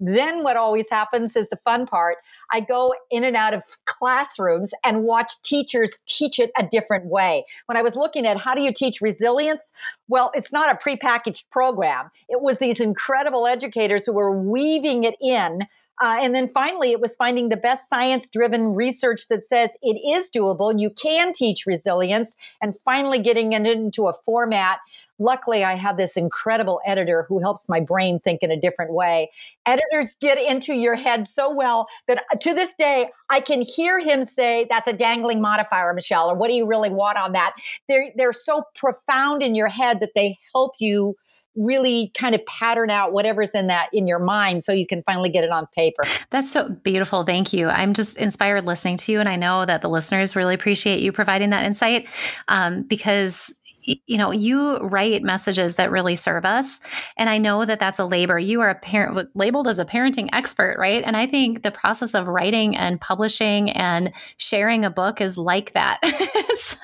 Then 0.00 0.42
what 0.42 0.56
always 0.56 0.86
happens 0.90 1.36
is 1.36 1.46
the 1.50 1.58
fun 1.64 1.86
part. 1.86 2.16
I 2.52 2.60
go 2.60 2.94
in 3.10 3.22
and 3.24 3.36
out 3.36 3.54
of 3.54 3.62
classrooms 3.86 4.70
and 4.84 5.04
watch 5.04 5.32
teachers 5.42 5.92
teach 6.06 6.38
it 6.38 6.50
a 6.58 6.66
different 6.66 7.06
way. 7.06 7.44
When 7.66 7.76
i 7.76 7.82
was 7.82 7.94
looking 7.94 8.26
at 8.26 8.36
how 8.36 8.54
do 8.54 8.62
you 8.62 8.72
teach 8.72 9.00
resilience? 9.00 9.72
Well 10.08 10.30
it's 10.34 10.52
not 10.52 10.70
a 10.70 10.78
prepackaged 10.88 11.44
program. 11.50 12.10
It 12.28 12.40
was 12.40 12.58
these 12.58 12.80
incredible 12.80 13.46
educators 13.46 14.06
who 14.06 14.12
were 14.12 14.36
weaving 14.36 15.04
it 15.04 15.14
in 15.20 15.66
uh, 16.02 16.18
and 16.20 16.34
then 16.34 16.50
finally, 16.52 16.92
it 16.92 17.00
was 17.00 17.14
finding 17.14 17.48
the 17.48 17.56
best 17.56 17.88
science 17.88 18.28
driven 18.28 18.74
research 18.74 19.28
that 19.28 19.46
says 19.46 19.70
it 19.82 19.96
is 19.96 20.28
doable. 20.28 20.78
You 20.78 20.90
can 20.90 21.32
teach 21.32 21.66
resilience, 21.66 22.36
and 22.60 22.74
finally 22.84 23.20
getting 23.20 23.52
it 23.52 23.66
into 23.66 24.08
a 24.08 24.14
format. 24.24 24.78
Luckily, 25.20 25.62
I 25.62 25.76
have 25.76 25.96
this 25.96 26.16
incredible 26.16 26.80
editor 26.84 27.24
who 27.28 27.38
helps 27.38 27.68
my 27.68 27.78
brain 27.78 28.18
think 28.18 28.42
in 28.42 28.50
a 28.50 28.60
different 28.60 28.92
way. 28.92 29.30
Editors 29.64 30.16
get 30.20 30.38
into 30.38 30.74
your 30.74 30.96
head 30.96 31.28
so 31.28 31.54
well 31.54 31.86
that 32.08 32.24
uh, 32.32 32.36
to 32.38 32.52
this 32.52 32.70
day, 32.76 33.10
I 33.30 33.38
can 33.38 33.62
hear 33.62 34.00
him 34.00 34.24
say, 34.24 34.66
That's 34.68 34.88
a 34.88 34.92
dangling 34.92 35.40
modifier, 35.40 35.94
Michelle, 35.94 36.28
or 36.28 36.34
what 36.34 36.48
do 36.48 36.54
you 36.54 36.66
really 36.66 36.90
want 36.90 37.16
on 37.16 37.32
that? 37.32 37.54
They're, 37.88 38.10
they're 38.16 38.32
so 38.32 38.64
profound 38.74 39.42
in 39.42 39.54
your 39.54 39.68
head 39.68 40.00
that 40.00 40.10
they 40.16 40.36
help 40.52 40.72
you 40.80 41.14
really 41.56 42.10
kind 42.18 42.34
of 42.34 42.44
pattern 42.46 42.90
out 42.90 43.12
whatever's 43.12 43.50
in 43.50 43.68
that 43.68 43.88
in 43.92 44.06
your 44.06 44.18
mind 44.18 44.64
so 44.64 44.72
you 44.72 44.86
can 44.86 45.02
finally 45.04 45.30
get 45.30 45.44
it 45.44 45.50
on 45.50 45.66
paper. 45.74 46.02
That's 46.30 46.50
so 46.50 46.68
beautiful. 46.68 47.24
Thank 47.24 47.52
you. 47.52 47.68
I'm 47.68 47.94
just 47.94 48.20
inspired 48.20 48.64
listening 48.64 48.96
to 48.98 49.12
you. 49.12 49.20
And 49.20 49.28
I 49.28 49.36
know 49.36 49.64
that 49.64 49.82
the 49.82 49.88
listeners 49.88 50.34
really 50.34 50.54
appreciate 50.54 51.00
you 51.00 51.12
providing 51.12 51.50
that 51.50 51.64
insight 51.64 52.08
um, 52.48 52.82
because 52.82 53.54
you 53.84 54.16
know 54.16 54.30
you 54.30 54.78
write 54.78 55.22
messages 55.22 55.76
that 55.76 55.90
really 55.90 56.16
serve 56.16 56.44
us 56.44 56.80
and 57.16 57.28
i 57.28 57.36
know 57.36 57.64
that 57.64 57.78
that's 57.78 57.98
a 57.98 58.04
labor 58.04 58.38
you 58.38 58.60
are 58.60 58.70
a 58.70 58.74
parent 58.74 59.28
labeled 59.34 59.68
as 59.68 59.78
a 59.78 59.84
parenting 59.84 60.28
expert 60.32 60.76
right 60.78 61.02
and 61.04 61.16
i 61.16 61.26
think 61.26 61.62
the 61.62 61.70
process 61.70 62.14
of 62.14 62.26
writing 62.26 62.76
and 62.76 63.00
publishing 63.00 63.70
and 63.70 64.12
sharing 64.36 64.84
a 64.84 64.90
book 64.90 65.20
is 65.20 65.36
like 65.36 65.72
that 65.72 65.98
it's, 66.02 66.76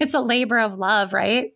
it's 0.00 0.14
a 0.14 0.20
labor 0.20 0.58
of 0.58 0.78
love 0.78 1.12
right 1.12 1.52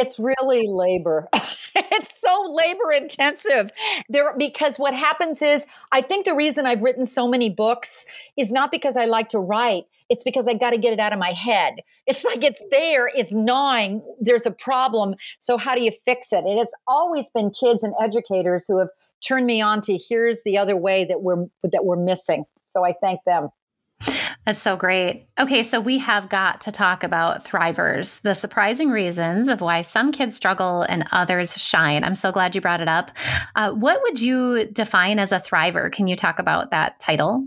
it's 0.00 0.18
really 0.18 0.66
labor. 0.68 1.28
it's 1.34 2.20
so 2.20 2.52
labor 2.52 2.92
intensive. 2.92 3.70
There 4.08 4.34
because 4.36 4.76
what 4.76 4.94
happens 4.94 5.42
is 5.42 5.66
I 5.92 6.00
think 6.00 6.26
the 6.26 6.34
reason 6.34 6.66
I've 6.66 6.82
written 6.82 7.04
so 7.04 7.28
many 7.28 7.50
books 7.50 8.06
is 8.36 8.50
not 8.50 8.70
because 8.70 8.96
I 8.96 9.04
like 9.04 9.28
to 9.30 9.38
write, 9.38 9.84
it's 10.08 10.24
because 10.24 10.48
I 10.48 10.54
got 10.54 10.70
to 10.70 10.78
get 10.78 10.92
it 10.92 10.98
out 10.98 11.12
of 11.12 11.18
my 11.18 11.32
head. 11.32 11.80
It's 12.06 12.24
like 12.24 12.42
it's 12.42 12.62
there, 12.70 13.10
it's 13.14 13.32
gnawing, 13.32 14.02
there's 14.20 14.46
a 14.46 14.50
problem, 14.50 15.14
so 15.38 15.56
how 15.56 15.74
do 15.74 15.82
you 15.82 15.92
fix 16.04 16.32
it? 16.32 16.44
And 16.44 16.58
it's 16.58 16.74
always 16.88 17.26
been 17.34 17.50
kids 17.50 17.82
and 17.82 17.94
educators 18.02 18.64
who 18.66 18.78
have 18.78 18.88
turned 19.26 19.46
me 19.46 19.60
on 19.60 19.80
to 19.82 19.98
here's 19.98 20.40
the 20.44 20.58
other 20.58 20.76
way 20.76 21.04
that 21.04 21.22
we're 21.22 21.46
that 21.64 21.84
we're 21.84 21.96
missing. 21.96 22.44
So 22.66 22.84
I 22.84 22.94
thank 23.00 23.20
them. 23.24 23.50
That's 24.46 24.58
so 24.58 24.76
great. 24.76 25.26
Okay, 25.38 25.62
so 25.62 25.80
we 25.80 25.98
have 25.98 26.28
got 26.28 26.60
to 26.62 26.72
talk 26.72 27.04
about 27.04 27.44
thrivers, 27.44 28.22
the 28.22 28.34
surprising 28.34 28.90
reasons 28.90 29.48
of 29.48 29.60
why 29.60 29.82
some 29.82 30.12
kids 30.12 30.34
struggle 30.34 30.82
and 30.82 31.06
others 31.12 31.60
shine. 31.60 32.04
I'm 32.04 32.14
so 32.14 32.32
glad 32.32 32.54
you 32.54 32.60
brought 32.60 32.80
it 32.80 32.88
up. 32.88 33.10
Uh, 33.54 33.72
what 33.72 34.00
would 34.02 34.20
you 34.20 34.66
define 34.72 35.18
as 35.18 35.32
a 35.32 35.38
thriver? 35.38 35.92
Can 35.92 36.08
you 36.08 36.16
talk 36.16 36.38
about 36.38 36.70
that 36.70 36.98
title? 36.98 37.46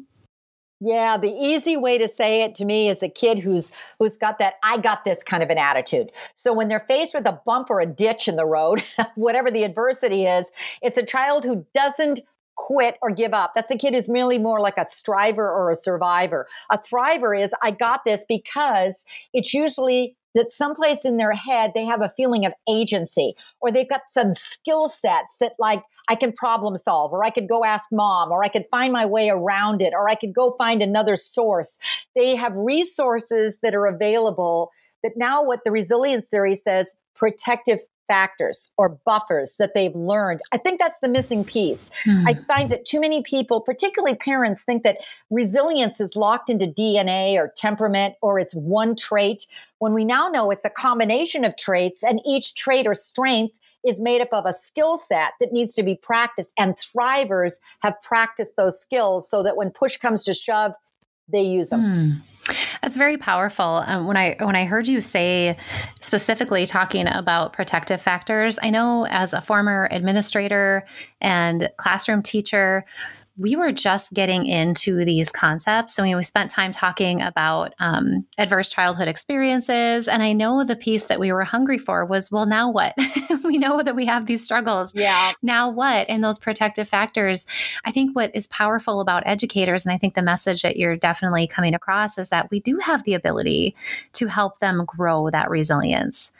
Yeah, 0.86 1.18
the 1.18 1.32
easy 1.32 1.78
way 1.78 1.98
to 1.98 2.10
say 2.10 2.44
it 2.44 2.56
to 2.56 2.66
me 2.66 2.90
is 2.90 3.02
a 3.02 3.08
kid 3.08 3.40
who's 3.40 3.72
who's 4.00 4.18
got 4.18 4.38
that 4.40 4.56
I 4.64 4.78
got 4.80 5.06
this 5.06 5.24
kind 5.24 5.42
of 5.42 5.50
an 5.50 5.58
attitude. 5.58 6.12
So 6.36 6.54
when 6.54 6.68
they're 6.68 6.84
faced 6.90 7.14
with 7.14 7.26
a 7.26 7.40
bump 7.46 7.70
or 7.70 7.80
a 7.80 7.86
ditch 7.86 8.28
in 8.28 8.36
the 8.36 8.46
road, 8.46 8.84
whatever 9.16 9.50
the 9.50 9.64
adversity 9.64 10.26
is, 10.26 10.52
it's 10.82 10.98
a 10.98 11.06
child 11.06 11.46
who 11.46 11.66
doesn't 11.74 12.20
quit 12.56 12.98
or 13.02 13.12
give 13.12 13.34
up. 13.34 13.54
That's 13.56 13.72
a 13.72 13.78
kid 13.78 13.94
who's 13.94 14.10
merely 14.10 14.38
more 14.38 14.60
like 14.60 14.78
a 14.78 14.88
striver 14.90 15.50
or 15.50 15.72
a 15.72 15.76
survivor. 15.76 16.48
A 16.72 16.78
thriver 16.78 17.40
is, 17.40 17.52
I 17.62 17.72
got 17.72 18.02
this 18.06 18.26
because 18.28 19.06
it's 19.34 19.54
usually 19.54 20.16
that 20.36 20.52
someplace 20.52 21.06
in 21.06 21.18
their 21.18 21.32
head 21.32 21.72
they 21.76 21.86
have 21.86 22.02
a 22.02 22.12
feeling 22.18 22.46
of 22.46 22.54
agency 22.68 23.36
or 23.62 23.72
they've 23.72 23.90
got 23.90 24.02
some 24.14 24.34
skill 24.34 24.90
sets 24.90 25.38
that 25.40 25.54
like 25.60 25.84
I 26.10 26.16
can 26.16 26.34
problem 26.34 26.78
solve 26.78 27.14
or 27.14 27.24
I 27.24 27.30
could 27.30 27.48
go 27.48 27.64
ask 27.64 27.90
mom 27.92 28.32
or 28.32 28.44
I 28.44 28.50
could 28.50 28.66
find 28.72 28.92
my 28.92 29.06
way 29.06 29.30
around 29.30 29.82
it 29.82 29.94
or 29.94 30.10
I 30.10 30.16
could 30.16 30.34
go 30.34 30.56
find 30.58 30.82
another 30.82 31.16
source. 31.16 31.78
They 32.16 32.36
have 32.36 32.54
resources 32.56 33.60
that 33.62 33.76
are 33.76 33.86
available 33.86 34.72
that 35.04 35.14
now 35.16 35.44
what 35.44 35.60
the 35.64 35.72
resilience 35.72 36.26
theory 36.28 36.56
says 36.56 36.94
protective 37.16 37.80
factors 38.08 38.72
or 38.78 39.00
buffers 39.06 39.56
that 39.58 39.74
they've 39.74 39.96
learned. 39.96 40.42
I 40.52 40.58
think 40.58 40.80
that's 40.80 40.98
the 41.02 41.10
missing 41.10 41.44
piece. 41.44 41.90
Hmm. 42.04 42.28
I 42.28 42.34
find 42.34 42.70
that 42.72 42.86
too 42.86 43.00
many 43.00 43.24
people, 43.24 43.62
particularly 43.62 44.16
parents, 44.16 44.62
think 44.64 44.84
that 44.84 44.98
resilience 45.30 46.02
is 46.02 46.16
locked 46.16 46.50
into 46.50 46.66
DNA 46.66 47.36
or 47.36 47.52
temperament 47.56 48.16
or 48.22 48.40
it's 48.40 48.54
one 48.54 48.96
trait, 48.96 49.48
when 49.80 49.94
we 49.94 50.06
now 50.06 50.30
know 50.30 50.52
it's 50.52 50.66
a 50.66 50.70
combination 50.70 51.44
of 51.44 51.56
traits 51.58 52.04
and 52.04 52.22
each 52.26 52.56
trait 52.56 52.88
or 52.88 52.96
strength 52.96 53.56
is 53.86 54.00
made 54.00 54.22
up 54.22 54.30
of 54.32 54.46
a 54.46 54.54
skill 54.54 54.98
set 54.98 55.34
that 55.40 55.52
needs 55.52 55.74
to 55.76 55.84
be 55.84 55.96
practiced. 55.96 56.54
And 56.58 56.76
thrivers 56.78 57.56
have 57.82 57.96
practiced 58.02 58.54
those 58.56 58.80
skills 58.80 59.30
so 59.30 59.44
that 59.44 59.58
when 59.58 59.72
push 59.72 59.98
comes 59.98 60.24
to 60.24 60.34
shove, 60.34 60.74
they 61.28 61.42
use 61.42 61.70
them. 61.70 61.82
Hmm. 61.82 62.12
That's 62.82 62.98
very 62.98 63.18
powerful. 63.18 63.84
Um, 63.86 64.06
when 64.06 64.18
I 64.18 64.36
when 64.40 64.56
I 64.56 64.66
heard 64.66 64.88
you 64.88 65.00
say 65.02 65.56
specifically 66.02 66.66
talking 66.66 67.08
about 67.08 67.54
protective 67.54 68.02
factors, 68.02 68.60
I 68.62 68.70
know 68.70 69.06
as 69.10 69.34
a 69.34 69.42
former 69.42 69.88
administrator 69.92 70.86
and 71.22 71.70
classroom 71.78 72.22
teacher, 72.22 72.86
we 73.36 73.56
were 73.56 73.72
just 73.72 74.14
getting 74.14 74.46
into 74.46 75.04
these 75.04 75.32
concepts. 75.32 75.98
and 75.98 76.16
we 76.16 76.24
spent 76.24 76.52
time 76.52 76.70
talking 76.70 77.20
about 77.22 77.74
um, 77.80 78.26
adverse 78.38 78.70
childhood 78.70 79.08
experiences. 79.08 80.08
And 80.08 80.22
I 80.22 80.34
know 80.34 80.64
the 80.64 80.76
piece 80.76 81.08
that 81.08 81.20
we 81.20 81.32
were 81.32 81.44
hungry 81.44 81.80
for 81.80 82.06
was, 82.06 82.32
well, 82.32 82.46
now 82.46 82.72
what? 82.72 82.96
we 83.44 83.58
know 83.58 83.82
that 83.82 83.96
we 83.96 84.06
have 84.06 84.28
these 84.28 84.44
struggles. 84.44 84.94
Yeah. 84.96 85.32
Now 85.42 85.70
what? 85.72 86.08
And 86.10 86.24
those 86.24 86.38
protective 86.38 86.88
factors. 86.88 87.48
I 87.86 87.92
think 87.92 88.16
what 88.16 88.30
is 88.36 88.46
powerful 88.48 89.02
about 89.02 89.24
educators, 89.26 89.86
and 89.86 89.94
I 89.94 89.98
think 89.98 90.14
the 90.14 90.22
message 90.22 90.62
that 90.62 90.78
you're 90.78 90.96
definitely 90.96 91.48
coming 91.48 91.74
across 91.74 92.20
is 92.20 92.30
that 92.30 92.52
we 92.52 92.60
do 92.60 92.78
have 92.78 93.04
the 93.04 93.16
ability 93.16 93.76
to 94.14 94.28
help 94.28 94.60
them 94.60 94.86
grow 94.86 95.32
that 95.32 95.50
resilience. 95.50 96.34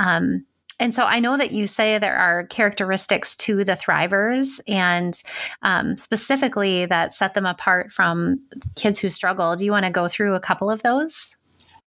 Um, 0.00 0.46
and 0.80 0.94
so 0.94 1.04
I 1.04 1.20
know 1.20 1.36
that 1.36 1.52
you 1.52 1.66
say 1.66 1.98
there 1.98 2.16
are 2.16 2.46
characteristics 2.46 3.36
to 3.36 3.62
the 3.64 3.76
thrivers 3.76 4.60
and 4.66 5.14
um, 5.62 5.96
specifically 5.96 6.86
that 6.86 7.14
set 7.14 7.34
them 7.34 7.46
apart 7.46 7.92
from 7.92 8.40
kids 8.74 8.98
who 8.98 9.10
struggle. 9.10 9.54
Do 9.54 9.64
you 9.66 9.70
want 9.70 9.84
to 9.84 9.92
go 9.92 10.08
through 10.08 10.34
a 10.34 10.40
couple 10.40 10.70
of 10.70 10.82
those? 10.82 11.36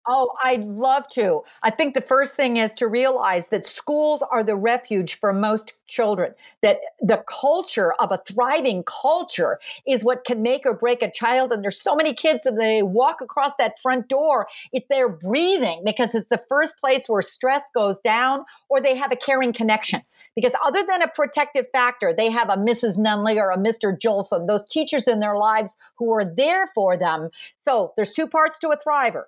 Oh, 0.05 0.33
I'd 0.43 0.65
love 0.65 1.07
to. 1.11 1.43
I 1.61 1.71
think 1.71 1.93
the 1.93 2.01
first 2.01 2.35
thing 2.35 2.57
is 2.57 2.73
to 2.75 2.87
realize 2.87 3.47
that 3.51 3.67
schools 3.67 4.21
are 4.31 4.43
the 4.43 4.55
refuge 4.55 5.17
for 5.17 5.31
most 5.31 5.77
children, 5.87 6.33
that 6.61 6.79
the 6.99 7.23
culture 7.29 7.93
of 7.93 8.11
a 8.11 8.21
thriving 8.27 8.83
culture 8.83 9.59
is 9.87 10.03
what 10.03 10.25
can 10.25 10.41
make 10.41 10.65
or 10.65 10.73
break 10.73 11.01
a 11.01 11.09
child. 11.09 11.53
And 11.53 11.63
there's 11.63 11.79
so 11.79 11.95
many 11.95 12.13
kids 12.13 12.43
that 12.43 12.57
they 12.57 12.83
walk 12.83 13.21
across 13.21 13.55
that 13.59 13.79
front 13.81 14.09
door, 14.09 14.47
if 14.73 14.83
they're 14.89 15.07
breathing, 15.07 15.83
because 15.85 16.13
it's 16.13 16.27
the 16.29 16.43
first 16.49 16.77
place 16.79 17.07
where 17.07 17.21
stress 17.21 17.63
goes 17.73 17.97
down 18.01 18.43
or 18.67 18.81
they 18.81 18.97
have 18.97 19.13
a 19.13 19.17
caring 19.17 19.53
connection. 19.53 20.01
Because 20.35 20.53
other 20.65 20.83
than 20.85 21.01
a 21.01 21.07
protective 21.07 21.67
factor, 21.71 22.13
they 22.13 22.29
have 22.29 22.49
a 22.49 22.57
Mrs. 22.57 22.97
Nunley 22.97 23.37
or 23.37 23.51
a 23.51 23.57
Mr. 23.57 23.97
Jolson, 23.97 24.47
those 24.47 24.65
teachers 24.65 25.07
in 25.07 25.21
their 25.21 25.37
lives 25.37 25.77
who 25.95 26.11
are 26.11 26.25
there 26.25 26.69
for 26.75 26.97
them. 26.97 27.29
So 27.57 27.93
there's 27.95 28.11
two 28.11 28.27
parts 28.27 28.59
to 28.59 28.69
a 28.69 28.77
thriver 28.77 29.23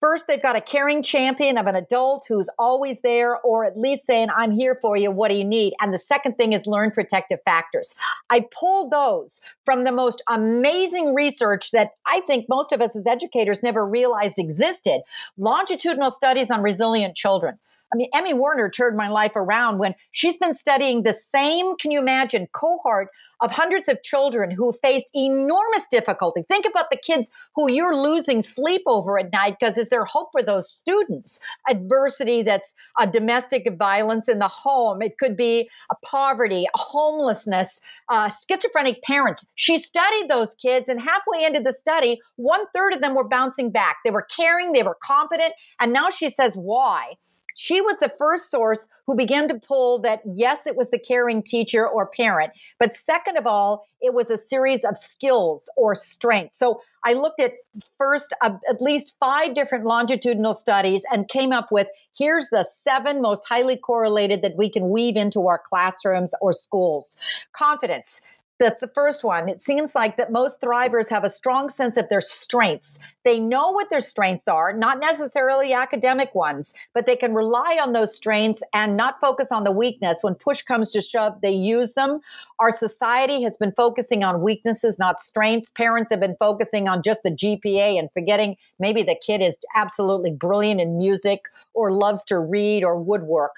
First, 0.00 0.26
they've 0.26 0.42
got 0.42 0.56
a 0.56 0.62
caring 0.62 1.02
champion 1.02 1.58
of 1.58 1.66
an 1.66 1.76
adult 1.76 2.24
who's 2.26 2.48
always 2.58 2.96
there, 3.02 3.38
or 3.42 3.66
at 3.66 3.76
least 3.76 4.06
saying, 4.06 4.28
I'm 4.34 4.50
here 4.50 4.78
for 4.80 4.96
you. 4.96 5.10
What 5.10 5.28
do 5.28 5.34
you 5.34 5.44
need? 5.44 5.74
And 5.78 5.92
the 5.92 5.98
second 5.98 6.36
thing 6.36 6.54
is 6.54 6.66
learn 6.66 6.90
protective 6.90 7.40
factors. 7.44 7.94
I 8.30 8.46
pulled 8.50 8.90
those 8.90 9.42
from 9.66 9.84
the 9.84 9.92
most 9.92 10.22
amazing 10.26 11.14
research 11.14 11.70
that 11.72 11.90
I 12.06 12.22
think 12.22 12.48
most 12.48 12.72
of 12.72 12.80
us 12.80 12.96
as 12.96 13.06
educators 13.06 13.62
never 13.62 13.86
realized 13.86 14.38
existed 14.38 15.02
longitudinal 15.36 16.10
studies 16.10 16.50
on 16.50 16.62
resilient 16.62 17.14
children. 17.14 17.58
I 17.92 17.96
mean, 17.96 18.08
Emmy 18.14 18.34
Werner 18.34 18.70
turned 18.70 18.96
my 18.96 19.08
life 19.08 19.32
around 19.34 19.78
when 19.78 19.94
she's 20.12 20.36
been 20.36 20.56
studying 20.56 21.02
the 21.02 21.16
same, 21.34 21.76
can 21.76 21.90
you 21.90 21.98
imagine, 21.98 22.46
cohort 22.52 23.08
of 23.40 23.50
hundreds 23.50 23.88
of 23.88 24.02
children 24.02 24.50
who 24.50 24.74
faced 24.82 25.06
enormous 25.14 25.82
difficulty. 25.90 26.44
Think 26.46 26.66
about 26.66 26.90
the 26.90 26.98
kids 26.98 27.30
who 27.54 27.70
you're 27.70 27.96
losing 27.96 28.42
sleep 28.42 28.82
over 28.86 29.18
at 29.18 29.32
night 29.32 29.56
because 29.58 29.78
is 29.78 29.88
there 29.88 30.04
hope 30.04 30.28
for 30.32 30.42
those 30.42 30.70
students? 30.70 31.40
Adversity 31.68 32.42
that's 32.42 32.74
a 32.98 33.06
domestic 33.06 33.66
violence 33.78 34.28
in 34.28 34.38
the 34.38 34.48
home. 34.48 35.00
It 35.00 35.18
could 35.18 35.36
be 35.36 35.70
a 35.90 35.94
poverty, 36.04 36.66
a 36.74 36.78
homelessness, 36.78 37.80
uh, 38.08 38.30
schizophrenic 38.30 39.02
parents. 39.02 39.46
She 39.54 39.78
studied 39.78 40.28
those 40.28 40.54
kids, 40.54 40.88
and 40.88 41.00
halfway 41.00 41.44
into 41.44 41.60
the 41.60 41.72
study, 41.72 42.20
one 42.36 42.66
third 42.74 42.92
of 42.92 43.00
them 43.00 43.14
were 43.14 43.26
bouncing 43.26 43.70
back. 43.70 43.98
They 44.04 44.10
were 44.10 44.26
caring, 44.36 44.72
they 44.72 44.82
were 44.82 44.98
competent, 45.02 45.54
and 45.80 45.92
now 45.92 46.10
she 46.10 46.28
says 46.28 46.54
why 46.54 47.14
she 47.56 47.80
was 47.80 47.98
the 47.98 48.12
first 48.18 48.50
source 48.50 48.88
who 49.06 49.14
began 49.14 49.48
to 49.48 49.54
pull 49.54 50.00
that 50.02 50.20
yes, 50.24 50.66
it 50.66 50.76
was 50.76 50.90
the 50.90 50.98
caring 50.98 51.42
teacher 51.42 51.86
or 51.86 52.06
parent, 52.06 52.52
but 52.78 52.96
second 52.96 53.36
of 53.36 53.46
all, 53.46 53.86
it 54.00 54.14
was 54.14 54.30
a 54.30 54.38
series 54.38 54.84
of 54.84 54.96
skills 54.96 55.68
or 55.76 55.94
strengths. 55.94 56.58
So 56.58 56.80
I 57.04 57.12
looked 57.12 57.40
at 57.40 57.52
first 57.98 58.32
uh, 58.40 58.56
at 58.68 58.80
least 58.80 59.14
five 59.20 59.54
different 59.54 59.84
longitudinal 59.84 60.54
studies 60.54 61.02
and 61.12 61.28
came 61.28 61.52
up 61.52 61.68
with 61.70 61.88
here's 62.16 62.48
the 62.50 62.66
seven 62.82 63.22
most 63.22 63.44
highly 63.48 63.76
correlated 63.76 64.42
that 64.42 64.56
we 64.56 64.70
can 64.70 64.90
weave 64.90 65.16
into 65.16 65.46
our 65.46 65.58
classrooms 65.58 66.34
or 66.40 66.52
schools. 66.52 67.16
Confidence, 67.52 68.22
that's 68.60 68.80
the 68.80 68.88
first 68.88 69.24
one. 69.24 69.48
It 69.48 69.62
seems 69.62 69.94
like 69.94 70.18
that 70.18 70.30
most 70.30 70.60
thrivers 70.60 71.08
have 71.08 71.24
a 71.24 71.30
strong 71.30 71.70
sense 71.70 71.96
of 71.96 72.08
their 72.10 72.20
strengths. 72.20 72.98
They 73.24 73.40
know 73.40 73.70
what 73.70 73.88
their 73.88 74.02
strengths 74.02 74.46
are, 74.48 74.72
not 74.74 75.00
necessarily 75.00 75.72
academic 75.72 76.34
ones, 76.34 76.74
but 76.92 77.06
they 77.06 77.16
can 77.16 77.34
rely 77.34 77.78
on 77.82 77.94
those 77.94 78.14
strengths 78.14 78.62
and 78.74 78.98
not 78.98 79.18
focus 79.18 79.48
on 79.50 79.64
the 79.64 79.72
weakness. 79.72 80.22
When 80.22 80.34
push 80.34 80.60
comes 80.60 80.90
to 80.90 81.00
shove, 81.00 81.40
they 81.40 81.50
use 81.50 81.94
them. 81.94 82.20
Our 82.58 82.70
society 82.70 83.42
has 83.42 83.56
been 83.56 83.72
focusing 83.72 84.22
on 84.22 84.42
weaknesses, 84.42 84.98
not 84.98 85.22
strengths. 85.22 85.70
Parents 85.70 86.10
have 86.10 86.20
been 86.20 86.36
focusing 86.38 86.86
on 86.86 87.02
just 87.02 87.22
the 87.22 87.30
GPA 87.30 87.98
and 87.98 88.10
forgetting 88.12 88.56
maybe 88.78 89.02
the 89.02 89.16
kid 89.16 89.40
is 89.40 89.56
absolutely 89.74 90.32
brilliant 90.32 90.82
in 90.82 90.98
music 90.98 91.46
or 91.72 91.92
loves 91.92 92.22
to 92.24 92.38
read 92.38 92.84
or 92.84 93.00
woodwork. 93.00 93.52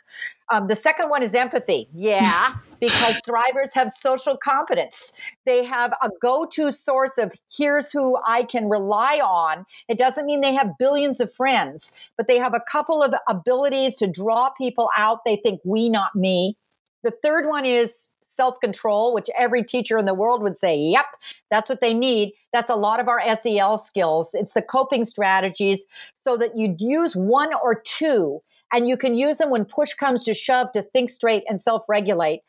Um, 0.49 0.69
the 0.69 0.77
second 0.77 1.09
one 1.09 1.25
is 1.25 1.35
empathy. 1.35 1.89
Yeah, 1.93 2.55
because 2.83 3.23
thrivers 3.23 3.71
have 3.73 3.93
social 3.97 4.37
competence. 4.37 5.13
They 5.47 5.65
have 5.65 5.93
a 6.03 6.11
go 6.21 6.47
to 6.47 6.73
source 6.73 7.17
of 7.17 7.33
here's 7.49 7.93
who 7.93 8.19
I 8.27 8.43
can 8.43 8.69
rely 8.69 9.21
on. 9.21 9.65
It 9.89 9.99
doesn't 9.99 10.27
mean 10.27 10.41
they 10.41 10.55
have 10.55 10.77
billions 10.81 11.21
of 11.21 11.33
friends, 11.33 11.95
but 12.17 12.27
they 12.27 12.39
have 12.39 12.55
a 12.55 12.63
couple 12.69 13.01
of 13.01 13.15
abilities 13.29 13.95
to 13.97 14.09
draw 14.09 14.51
people 14.51 14.91
out. 14.97 15.21
They 15.25 15.37
think 15.37 15.61
we, 15.65 15.89
not 15.89 16.17
me. 16.17 16.59
The 17.05 17.13
third 17.23 17.47
one 17.47 17.65
is 17.65 18.09
self 18.23 18.59
control, 18.61 19.15
which 19.15 19.31
every 19.39 19.63
teacher 19.63 19.97
in 19.97 20.05
the 20.05 20.15
world 20.15 20.43
would 20.43 20.59
say, 20.59 20.77
yep, 20.77 21.07
that's 21.53 21.69
what 21.69 21.81
they 21.81 21.95
need. 21.95 22.33
That's 22.53 22.71
a 22.71 22.75
lot 22.75 22.99
of 22.99 23.07
our 23.07 23.23
SEL 23.37 23.79
skills. 23.79 24.31
It's 24.35 24.55
the 24.55 24.63
coping 24.63 25.05
strategies 25.05 25.87
so 26.17 26.37
that 26.37 26.59
you'd 26.59 26.81
use 26.81 27.15
one 27.15 27.55
or 27.55 27.77
two 27.77 28.43
and 28.73 28.89
you 28.89 28.97
can 28.97 29.15
use 29.15 29.39
them 29.39 29.51
when 29.51 29.65
push 29.65 29.95
comes 29.95 30.23
to 30.25 30.35
shove 30.35 30.73
to 30.73 30.83
think 30.83 31.11
straight 31.11 31.45
and 31.49 31.61
self 31.61 31.83
regulate. 31.89 32.43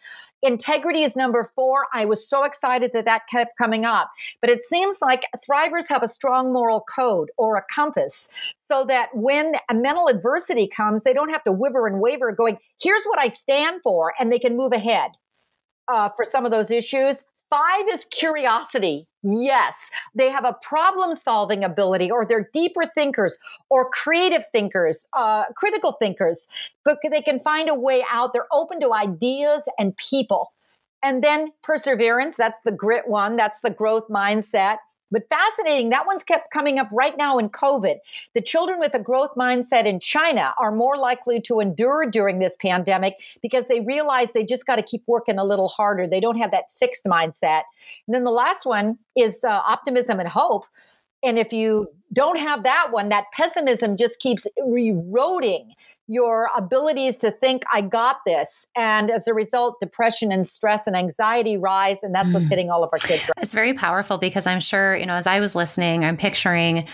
Integrity 0.43 1.03
is 1.03 1.15
number 1.15 1.49
four. 1.55 1.85
I 1.93 2.03
was 2.03 2.27
so 2.27 2.43
excited 2.43 2.91
that 2.93 3.05
that 3.05 3.23
kept 3.31 3.57
coming 3.57 3.85
up. 3.85 4.11
But 4.41 4.49
it 4.49 4.59
seems 4.69 4.97
like 5.01 5.23
thrivers 5.49 5.87
have 5.87 6.03
a 6.03 6.09
strong 6.09 6.51
moral 6.51 6.83
code 6.93 7.31
or 7.37 7.55
a 7.55 7.63
compass 7.73 8.27
so 8.59 8.83
that 8.85 9.09
when 9.13 9.53
a 9.69 9.73
mental 9.73 10.09
adversity 10.09 10.67
comes, 10.67 11.03
they 11.03 11.13
don't 11.13 11.29
have 11.29 11.45
to 11.45 11.53
whiver 11.53 11.87
and 11.87 12.01
waver 12.01 12.33
going, 12.33 12.57
here's 12.81 13.05
what 13.05 13.19
I 13.19 13.29
stand 13.29 13.81
for, 13.83 14.13
and 14.19 14.31
they 14.31 14.39
can 14.39 14.57
move 14.57 14.73
ahead. 14.73 15.11
Uh, 15.89 16.07
for 16.15 16.23
some 16.23 16.45
of 16.45 16.51
those 16.51 16.71
issues. 16.71 17.25
Five 17.53 17.85
is 17.87 18.05
curiosity. 18.05 19.07
Yes, 19.21 19.91
they 20.15 20.31
have 20.31 20.43
a 20.43 20.57
problem 20.63 21.15
solving 21.15 21.63
ability, 21.63 22.09
or 22.09 22.25
they're 22.25 22.49
deeper 22.51 22.81
thinkers, 22.95 23.37
or 23.69 23.91
creative 23.91 24.43
thinkers, 24.51 25.07
uh, 25.13 25.43
critical 25.55 25.91
thinkers, 25.91 26.47
but 26.83 26.97
they 27.07 27.21
can 27.21 27.39
find 27.41 27.69
a 27.69 27.75
way 27.75 28.03
out. 28.09 28.33
They're 28.33 28.47
open 28.51 28.79
to 28.79 28.91
ideas 28.91 29.61
and 29.77 29.95
people. 29.97 30.51
And 31.03 31.23
then 31.23 31.51
perseverance, 31.61 32.37
that's 32.37 32.57
the 32.65 32.71
grit 32.71 33.07
one, 33.07 33.35
that's 33.35 33.59
the 33.61 33.69
growth 33.69 34.07
mindset. 34.09 34.77
But 35.13 35.29
fascinating, 35.29 35.91
that 35.91 36.07
one's 36.07 36.23
kept 36.23 36.51
coming 36.51 36.79
up 36.79 36.89
right 36.91 37.15
now 37.15 37.37
in 37.37 37.49
COVID. 37.49 37.97
The 38.33 38.41
children 38.41 38.79
with 38.79 38.95
a 38.95 38.99
growth 38.99 39.35
mindset 39.37 39.85
in 39.85 39.99
China 39.99 40.55
are 40.59 40.71
more 40.71 40.97
likely 40.97 41.39
to 41.41 41.59
endure 41.59 42.07
during 42.09 42.39
this 42.39 42.57
pandemic 42.59 43.17
because 43.43 43.63
they 43.69 43.81
realize 43.81 44.29
they 44.33 44.43
just 44.43 44.65
got 44.65 44.77
to 44.77 44.83
keep 44.83 45.03
working 45.05 45.37
a 45.37 45.45
little 45.45 45.67
harder. 45.67 46.07
They 46.07 46.19
don't 46.19 46.39
have 46.39 46.49
that 46.49 46.73
fixed 46.79 47.05
mindset. 47.05 47.61
And 48.07 48.15
then 48.15 48.23
the 48.23 48.31
last 48.31 48.65
one 48.65 48.97
is 49.15 49.43
uh, 49.43 49.49
optimism 49.49 50.19
and 50.19 50.27
hope. 50.27 50.65
And 51.21 51.37
if 51.37 51.53
you 51.53 51.87
don't 52.11 52.39
have 52.39 52.63
that 52.63 52.87
one, 52.91 53.09
that 53.09 53.25
pessimism 53.33 53.95
just 53.95 54.19
keeps 54.19 54.47
eroding 54.57 55.73
your 56.07 56.49
abilities 56.55 57.17
to 57.17 57.31
think, 57.31 57.63
I 57.71 57.81
got 57.81 58.17
this. 58.25 58.67
And 58.75 59.09
as 59.09 59.27
a 59.27 59.33
result, 59.33 59.79
depression 59.79 60.31
and 60.31 60.45
stress 60.45 60.85
and 60.85 60.95
anxiety 60.95 61.57
rise. 61.57 62.03
And 62.03 62.13
that's 62.13 62.31
mm. 62.31 62.35
what's 62.35 62.49
hitting 62.49 62.69
all 62.69 62.83
of 62.83 62.89
our 62.91 62.99
kids. 62.99 63.23
Right 63.23 63.33
it's 63.37 63.53
very 63.53 63.73
powerful 63.73 64.17
because 64.17 64.47
I'm 64.47 64.59
sure, 64.59 64.95
you 64.95 65.05
know, 65.05 65.15
as 65.15 65.27
I 65.27 65.39
was 65.39 65.55
listening, 65.55 66.03
I'm 66.03 66.17
picturing 66.17 66.87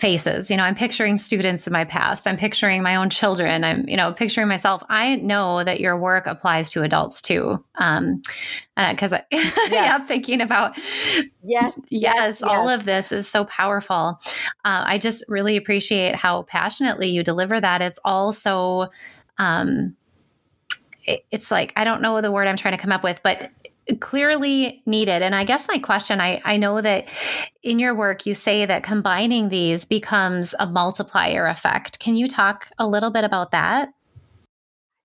faces. 0.00 0.50
You 0.50 0.56
know, 0.56 0.62
I'm 0.62 0.74
picturing 0.74 1.18
students 1.18 1.66
in 1.66 1.72
my 1.72 1.84
past. 1.84 2.26
I'm 2.26 2.38
picturing 2.38 2.82
my 2.82 2.96
own 2.96 3.10
children. 3.10 3.62
I'm, 3.64 3.86
you 3.86 3.96
know, 3.96 4.12
picturing 4.12 4.48
myself. 4.48 4.82
I 4.88 5.16
know 5.16 5.62
that 5.62 5.78
your 5.78 5.98
work 5.98 6.26
applies 6.26 6.72
to 6.72 6.82
adults 6.82 7.20
too. 7.20 7.62
Um, 7.76 8.22
because 8.76 9.12
I, 9.12 9.22
yes. 9.30 9.70
yeah, 9.70 9.98
thinking 9.98 10.40
about 10.40 10.76
yes, 11.42 11.74
yes, 11.90 11.90
yes, 11.90 12.42
all 12.42 12.68
of 12.68 12.84
this 12.84 13.12
is 13.12 13.28
so 13.28 13.44
powerful. 13.44 14.18
Uh, 14.64 14.84
I 14.86 14.96
just 14.96 15.24
really 15.28 15.58
appreciate 15.58 16.14
how 16.16 16.42
passionately 16.44 17.08
you 17.08 17.22
deliver 17.22 17.60
that. 17.60 17.82
It's 17.82 17.98
all 18.02 18.32
so, 18.32 18.88
um, 19.36 19.96
it, 21.04 21.26
it's 21.30 21.50
like 21.50 21.74
I 21.76 21.84
don't 21.84 22.00
know 22.00 22.22
the 22.22 22.32
word 22.32 22.48
I'm 22.48 22.56
trying 22.56 22.72
to 22.74 22.80
come 22.80 22.92
up 22.92 23.04
with, 23.04 23.22
but 23.22 23.50
clearly 23.96 24.82
needed. 24.86 25.22
And 25.22 25.34
I 25.34 25.44
guess 25.44 25.68
my 25.68 25.78
question 25.78 26.20
I, 26.20 26.40
I 26.44 26.56
know 26.56 26.80
that 26.80 27.08
in 27.62 27.78
your 27.78 27.94
work, 27.94 28.26
you 28.26 28.34
say 28.34 28.66
that 28.66 28.82
combining 28.82 29.48
these 29.48 29.84
becomes 29.84 30.54
a 30.58 30.66
multiplier 30.66 31.46
effect. 31.46 31.98
Can 31.98 32.16
you 32.16 32.28
talk 32.28 32.68
a 32.78 32.86
little 32.86 33.10
bit 33.10 33.24
about 33.24 33.50
that? 33.50 33.90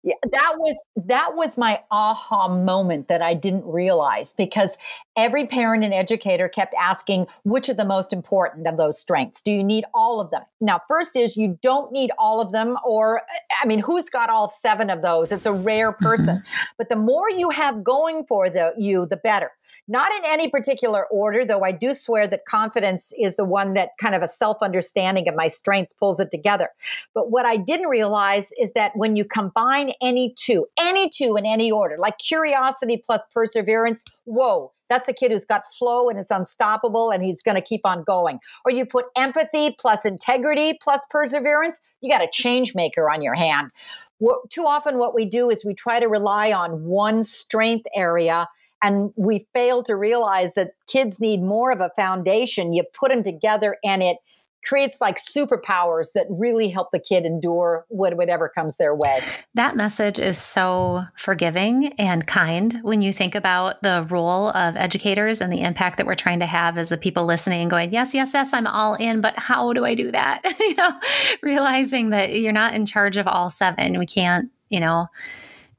Yeah, 0.06 0.13
that 0.32 0.54
was 0.60 0.78
that 1.08 1.36
was 1.36 1.58
my 1.58 1.82
aha 1.89 2.48
moment 2.48 3.08
that 3.08 3.24
I 3.24 3.34
didn't 3.34 3.65
realize 3.65 4.34
because 4.34 4.78
every 5.18 5.48
parent 5.48 5.84
and 5.84 5.96
educator 5.96 6.48
kept 6.48 6.76
asking 6.80 7.26
which 7.44 7.70
are 7.70 7.74
the 7.74 7.86
most 7.86 8.13
important 8.13 8.68
of 8.68 8.78
those 8.78 9.00
strengths. 9.00 9.41
Do 9.41 9.52
you 9.52 9.63
need 9.63 9.84
all 9.96 10.22
of 10.22 10.30
them? 10.30 10.44
Now, 10.62 10.80
first 10.88 11.15
is 11.15 11.36
you 11.36 11.58
don't 11.63 11.91
need 11.91 12.12
all 12.20 12.39
of 12.39 12.52
them, 12.52 12.78
or 12.86 13.24
I 13.60 13.65
mean, 13.65 13.80
who's 13.80 14.08
got 14.08 14.30
all 14.30 14.54
seven 14.62 14.91
of 14.91 15.02
those? 15.02 15.32
It's 15.32 15.48
a 15.48 15.54
rare 15.54 15.91
person. 15.91 16.38
Mm-hmm. 16.38 16.63
But 16.78 16.89
the 16.89 16.98
more 16.98 17.32
you 17.32 17.50
have 17.50 17.84
going 17.84 18.26
for 18.28 18.48
the 18.48 18.76
you, 18.78 19.08
the 19.08 19.18
better 19.18 19.54
not 19.88 20.12
in 20.17 20.24
any 20.26 20.50
particular 20.50 21.06
order, 21.08 21.45
though 21.45 21.63
I 21.63 21.71
do 21.71 21.93
swear 21.93 22.28
that 22.28 22.45
confidence 22.48 23.13
is 23.19 23.36
the 23.36 23.45
one 23.45 23.74
that 23.76 23.89
kind 24.00 24.15
of 24.15 24.21
a 24.21 24.28
self 24.28 24.58
understanding 24.62 25.30
of 25.30 25.36
my 25.36 25.48
strengths 25.48 25.93
pulls 25.93 26.19
it 26.19 26.32
together. 26.32 26.69
But 27.13 27.32
what 27.32 27.45
I 27.45 27.58
didn't 27.58 27.88
realize 27.88 28.52
is 28.60 28.71
that 28.74 28.91
when 28.95 29.15
you 29.15 29.26
combine 29.26 29.93
any 30.02 30.34
two, 30.38 30.65
any 30.80 31.10
two 31.10 31.38
in 31.38 31.45
any 31.45 31.71
order, 31.71 31.98
like 32.00 32.17
curiosity 32.17 33.02
plus 33.04 33.21
perseverance, 33.34 34.04
whoa, 34.26 34.71
That's 34.89 35.10
a 35.10 35.13
kid 35.13 35.32
who's 35.32 35.45
got 35.45 35.63
flow 35.78 36.10
and 36.10 36.19
it's 36.19 36.32
unstoppable 36.32 37.12
and 37.12 37.24
he's 37.24 37.41
going 37.41 37.56
to 37.56 37.62
keep 37.62 37.82
on 37.86 38.04
going. 38.04 38.39
Or 38.65 38.71
you 38.71 38.86
put 38.86 39.06
empathy 39.15 39.76
plus 39.80 40.06
integrity 40.06 40.78
plus 40.82 41.02
perseverance, 41.10 41.82
you 42.02 42.12
got 42.12 42.24
a 42.24 42.30
change 42.32 42.76
maker 42.76 43.10
on 43.10 43.21
your 43.21 43.36
hand. 43.36 43.71
What, 44.19 44.50
too 44.50 44.65
often, 44.65 44.98
what 44.98 45.13
we 45.13 45.26
do 45.26 45.50
is 45.50 45.65
we 45.65 45.74
try 45.74 46.00
to 46.00 46.08
rely 46.08 46.52
on 46.52 46.86
one 46.86 47.24
strength 47.24 47.86
area 47.93 48.48
and 48.86 49.12
we 49.15 49.48
fail 49.52 49.82
to 49.84 49.95
realize 49.95 50.54
that 50.54 50.74
kids 50.88 51.19
need 51.19 51.41
more 51.41 51.71
of 51.71 51.82
a 51.82 51.89
foundation. 51.95 52.71
You 52.71 52.84
put 52.93 53.10
them 53.10 53.24
together 53.24 53.78
and 53.84 54.04
it 54.04 54.17
creates 54.63 54.98
like 55.02 55.17
superpowers 55.17 56.12
that 56.13 56.28
really 56.30 56.69
help 56.69 56.89
the 56.91 57.00
kid 57.00 57.26
endure 57.26 57.86
whatever 57.89 58.48
comes 58.50 58.76
their 58.76 58.95
way. 58.95 59.24
That 59.56 59.76
message 59.76 60.19
is 60.19 60.39
so 60.39 61.04
forgiving 61.17 61.93
and 62.00 62.28
kind 62.28 62.80
when 62.84 63.02
you 63.02 63.12
think 63.12 63.34
about 63.34 63.82
the 63.82 64.06
role 64.10 64.50
of 64.50 64.76
educators 64.76 65.41
and 65.41 65.52
the 65.52 65.62
impact 65.62 65.98
that 65.98 66.06
we're 66.06 66.15
trying 66.15 66.39
to 66.39 66.45
have 66.45 66.78
as 66.78 66.89
the 66.89 66.98
people 66.98 67.26
listening 67.26 67.62
and 67.62 67.69
going, 67.69 67.91
yes, 67.91 68.13
yes, 68.13 68.34
yes, 68.34 68.54
I'm 68.54 68.67
all 68.67 68.95
in, 68.95 69.21
but 69.21 69.38
how 69.38 69.74
do 69.74 69.84
I 69.86 69.95
do 69.95 70.12
that? 70.12 70.41
you 70.60 70.76
know, 70.76 71.00
realizing 71.41 72.12
that 72.12 72.39
you're 72.39 72.52
not 72.52 72.76
in 72.76 72.86
charge 72.86 73.17
of 73.17 73.28
all 73.28 73.50
seven. 73.50 73.98
We 73.98 74.06
can't, 74.06 74.52
you 74.69 74.80
know, 74.80 75.08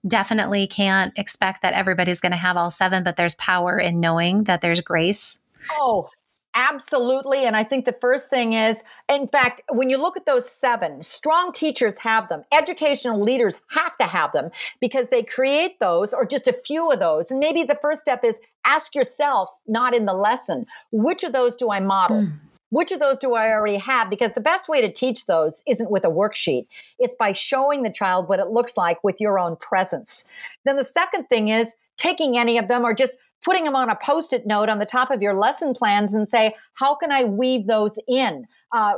definitely 0.07 0.67
can't 0.67 1.17
expect 1.19 1.63
that 1.63 1.75
everybody's 1.75 2.21
going 2.21 2.33
to 2.33 2.39
have 2.39 2.57
all 2.57 2.71
seven, 2.71 3.03
but 3.03 3.17
there's 3.17 3.35
power 3.35 3.79
in 3.79 4.01
knowing 4.01 4.45
that 4.45 4.61
there's 4.61 4.81
grace. 4.81 5.39
Oh, 5.73 6.11
Absolutely. 6.59 7.45
And 7.45 7.55
I 7.55 7.65
think 7.65 7.85
the 7.85 7.97
first 8.01 8.31
thing 8.31 8.55
is, 8.55 8.83
in 9.11 9.29
fact, 9.29 9.61
when 9.69 9.91
you 9.91 9.99
look 9.99 10.17
at 10.17 10.25
those 10.25 10.51
seven, 10.51 11.03
strong 11.03 11.53
teachers 11.53 11.99
have 11.99 12.31
them. 12.31 12.45
Educational 12.51 13.23
leaders 13.23 13.59
have 13.69 13.97
to 13.99 14.07
have 14.07 14.33
them 14.33 14.49
because 14.81 15.07
they 15.11 15.23
create 15.23 15.79
those 15.81 16.15
or 16.15 16.25
just 16.25 16.49
a 16.49 16.59
few 16.65 16.91
of 16.91 16.99
those. 16.99 17.31
And 17.31 17.41
maybe 17.41 17.63
the 17.63 17.79
first 17.83 18.01
step 18.01 18.25
is 18.25 18.37
ask 18.65 18.95
yourself, 18.95 19.51
not 19.69 19.95
in 19.95 20.07
the 20.07 20.15
lesson, 20.15 20.65
which 20.93 21.25
of 21.25 21.35
those 21.35 21.57
do 21.57 21.71
I 21.71 21.79
model? 21.79 22.23
Mm. 22.23 22.39
Which 22.71 22.91
of 22.91 23.01
those 23.01 23.19
do 23.19 23.35
I 23.35 23.51
already 23.51 23.79
have? 23.79 24.11
Because 24.11 24.33
the 24.35 24.41
best 24.41 24.69
way 24.69 24.81
to 24.81 24.93
teach 24.93 25.27
those 25.27 25.63
isn't 25.67 25.91
with 25.91 26.05
a 26.05 26.11
worksheet. 26.11 26.67
It's 26.99 27.17
by 27.19 27.33
showing 27.33 27.83
the 27.83 27.93
child 27.93 28.29
what 28.29 28.41
it 28.41 28.49
looks 28.49 28.77
like 28.77 29.03
with 29.05 29.21
your 29.21 29.39
own 29.39 29.57
presence. 29.57 30.25
Then 30.65 30.77
the 30.77 30.85
second 30.85 31.27
thing 31.29 31.49
is 31.49 31.75
taking 31.97 32.37
any 32.37 32.59
of 32.59 32.69
them 32.69 32.85
or 32.85 32.95
just 32.95 33.17
putting 33.45 33.65
them 33.65 33.77
on 33.77 33.89
a 33.89 33.97
post-it 33.97 34.47
note 34.47 34.69
on 34.69 34.79
the 34.79 34.87
top 34.87 35.11
of 35.11 35.23
your 35.23 35.35
lesson 35.35 35.75
plans 35.75 36.13
and 36.13 36.29
say, 36.29 36.55
how 36.75 36.95
can 36.97 37.13
I 37.13 37.25
weave 37.25 37.67
those 37.67 37.99
in? 38.09 38.47
Uh, 38.73 38.95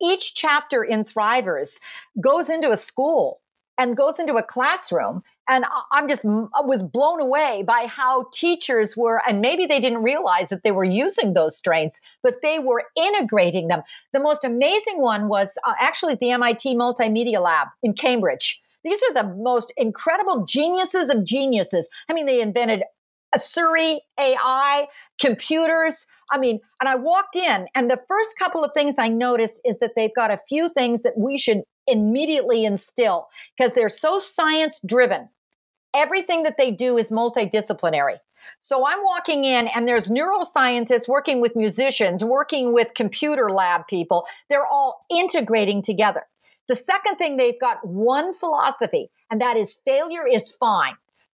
each 0.00 0.34
chapter 0.34 0.82
in 0.82 1.04
Thrivers 1.04 1.78
goes 2.20 2.50
into 2.50 2.70
a 2.70 2.76
school 2.76 3.40
and 3.78 3.96
goes 3.96 4.18
into 4.18 4.34
a 4.34 4.42
classroom. 4.42 5.22
And 5.48 5.64
I'm 5.90 6.08
just, 6.08 6.24
I 6.24 6.60
was 6.64 6.82
blown 6.82 7.20
away 7.20 7.64
by 7.66 7.86
how 7.86 8.26
teachers 8.32 8.96
were, 8.96 9.20
and 9.26 9.40
maybe 9.40 9.66
they 9.66 9.80
didn't 9.80 10.02
realize 10.02 10.48
that 10.48 10.62
they 10.62 10.70
were 10.70 10.84
using 10.84 11.34
those 11.34 11.56
strengths, 11.56 12.00
but 12.22 12.36
they 12.42 12.58
were 12.58 12.84
integrating 12.96 13.68
them. 13.68 13.82
The 14.12 14.20
most 14.20 14.44
amazing 14.44 15.00
one 15.00 15.28
was 15.28 15.50
uh, 15.66 15.74
actually 15.80 16.16
the 16.20 16.30
MIT 16.30 16.76
Multimedia 16.76 17.40
Lab 17.40 17.68
in 17.82 17.92
Cambridge. 17.92 18.60
These 18.84 19.00
are 19.02 19.14
the 19.14 19.34
most 19.34 19.72
incredible 19.76 20.44
geniuses 20.44 21.08
of 21.08 21.24
geniuses. 21.24 21.88
I 22.08 22.14
mean, 22.14 22.26
they 22.26 22.40
invented 22.40 22.82
Siri, 23.36 24.00
AI, 24.18 24.88
computers. 25.20 26.06
I 26.30 26.38
mean, 26.38 26.60
and 26.80 26.88
I 26.88 26.96
walked 26.96 27.36
in, 27.36 27.66
and 27.74 27.90
the 27.90 28.00
first 28.08 28.34
couple 28.38 28.64
of 28.64 28.72
things 28.74 28.96
I 28.98 29.08
noticed 29.08 29.60
is 29.64 29.78
that 29.80 29.92
they've 29.96 30.14
got 30.14 30.30
a 30.30 30.40
few 30.48 30.68
things 30.68 31.02
that 31.02 31.16
we 31.16 31.38
should 31.38 31.62
immediately 31.86 32.64
instill 32.64 33.28
because 33.56 33.72
they're 33.74 33.88
so 33.88 34.18
science 34.18 34.80
driven. 34.86 35.28
Everything 35.94 36.42
that 36.44 36.56
they 36.58 36.70
do 36.70 36.96
is 36.96 37.08
multidisciplinary. 37.08 38.16
So 38.60 38.86
I'm 38.86 39.02
walking 39.02 39.44
in 39.44 39.68
and 39.68 39.86
there's 39.86 40.10
neuroscientists 40.10 41.06
working 41.06 41.40
with 41.40 41.54
musicians, 41.54 42.24
working 42.24 42.72
with 42.72 42.94
computer 42.94 43.50
lab 43.50 43.86
people. 43.86 44.26
They're 44.48 44.66
all 44.66 45.06
integrating 45.10 45.82
together. 45.82 46.22
The 46.68 46.76
second 46.76 47.16
thing, 47.16 47.36
they've 47.36 47.60
got 47.60 47.86
one 47.86 48.34
philosophy, 48.34 49.10
and 49.30 49.40
that 49.40 49.56
is 49.56 49.78
failure 49.84 50.26
is 50.26 50.50
fine. 50.58 50.94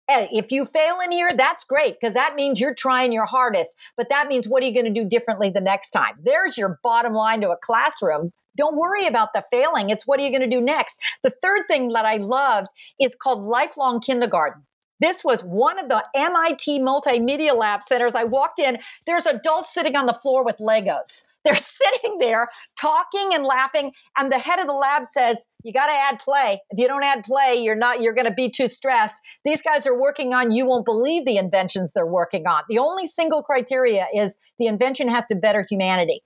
If 0.07 0.51
you 0.51 0.65
fail 0.65 0.99
in 1.03 1.11
here, 1.11 1.31
that's 1.35 1.63
great 1.63 1.99
because 1.99 2.13
that 2.13 2.35
means 2.35 2.59
you're 2.59 2.75
trying 2.75 3.11
your 3.11 3.25
hardest. 3.25 3.75
But 3.97 4.09
that 4.09 4.27
means 4.27 4.47
what 4.47 4.61
are 4.61 4.67
you 4.67 4.73
going 4.73 4.93
to 4.93 5.01
do 5.01 5.09
differently 5.09 5.49
the 5.49 5.61
next 5.61 5.89
time? 5.89 6.15
There's 6.23 6.57
your 6.57 6.79
bottom 6.83 7.13
line 7.13 7.41
to 7.41 7.49
a 7.49 7.57
classroom. 7.57 8.31
Don't 8.57 8.77
worry 8.77 9.05
about 9.05 9.29
the 9.33 9.43
failing. 9.51 9.89
It's 9.89 10.07
what 10.07 10.19
are 10.19 10.23
you 10.23 10.29
going 10.29 10.49
to 10.49 10.55
do 10.55 10.61
next? 10.61 10.97
The 11.23 11.33
third 11.41 11.63
thing 11.67 11.89
that 11.89 12.05
I 12.05 12.17
loved 12.17 12.67
is 12.99 13.15
called 13.15 13.43
lifelong 13.43 14.01
kindergarten. 14.01 14.63
This 15.01 15.23
was 15.23 15.41
one 15.41 15.77
of 15.77 15.89
the 15.89 16.03
MIT 16.15 16.79
Multimedia 16.79 17.53
Lab 17.53 17.81
centers. 17.87 18.15
I 18.15 18.23
walked 18.23 18.59
in, 18.59 18.77
there's 19.05 19.25
adults 19.25 19.73
sitting 19.73 19.95
on 19.95 20.05
the 20.05 20.17
floor 20.21 20.45
with 20.45 20.57
Legos. 20.57 21.25
They're 21.45 21.55
sitting 21.55 22.17
there 22.19 22.47
talking 22.79 23.33
and 23.33 23.43
laughing, 23.43 23.91
and 24.17 24.31
the 24.31 24.39
head 24.39 24.57
of 24.57 24.65
the 24.65 24.73
lab 24.73 25.03
says, 25.13 25.45
"You 25.63 25.73
got 25.73 25.85
to 25.85 25.93
add 25.93 26.17
play. 26.17 26.59
If 26.71 26.79
you 26.79 26.87
don't 26.87 27.03
add 27.03 27.23
play, 27.23 27.57
you're 27.57 27.75
not 27.75 28.01
you're 28.01 28.15
going 28.15 28.25
to 28.25 28.33
be 28.33 28.49
too 28.49 28.67
stressed. 28.67 29.13
These 29.43 29.61
guys 29.61 29.85
are 29.85 29.95
working 29.95 30.33
on 30.33 30.49
you 30.49 30.65
won't 30.65 30.85
believe 30.85 31.23
the 31.23 31.37
inventions 31.37 31.91
they're 31.93 32.07
working 32.07 32.47
on. 32.47 32.63
The 32.67 32.79
only 32.79 33.05
single 33.05 33.43
criteria 33.43 34.07
is 34.11 34.39
the 34.57 34.65
invention 34.65 35.07
has 35.07 35.27
to 35.27 35.35
better 35.35 35.67
humanity." 35.69 36.23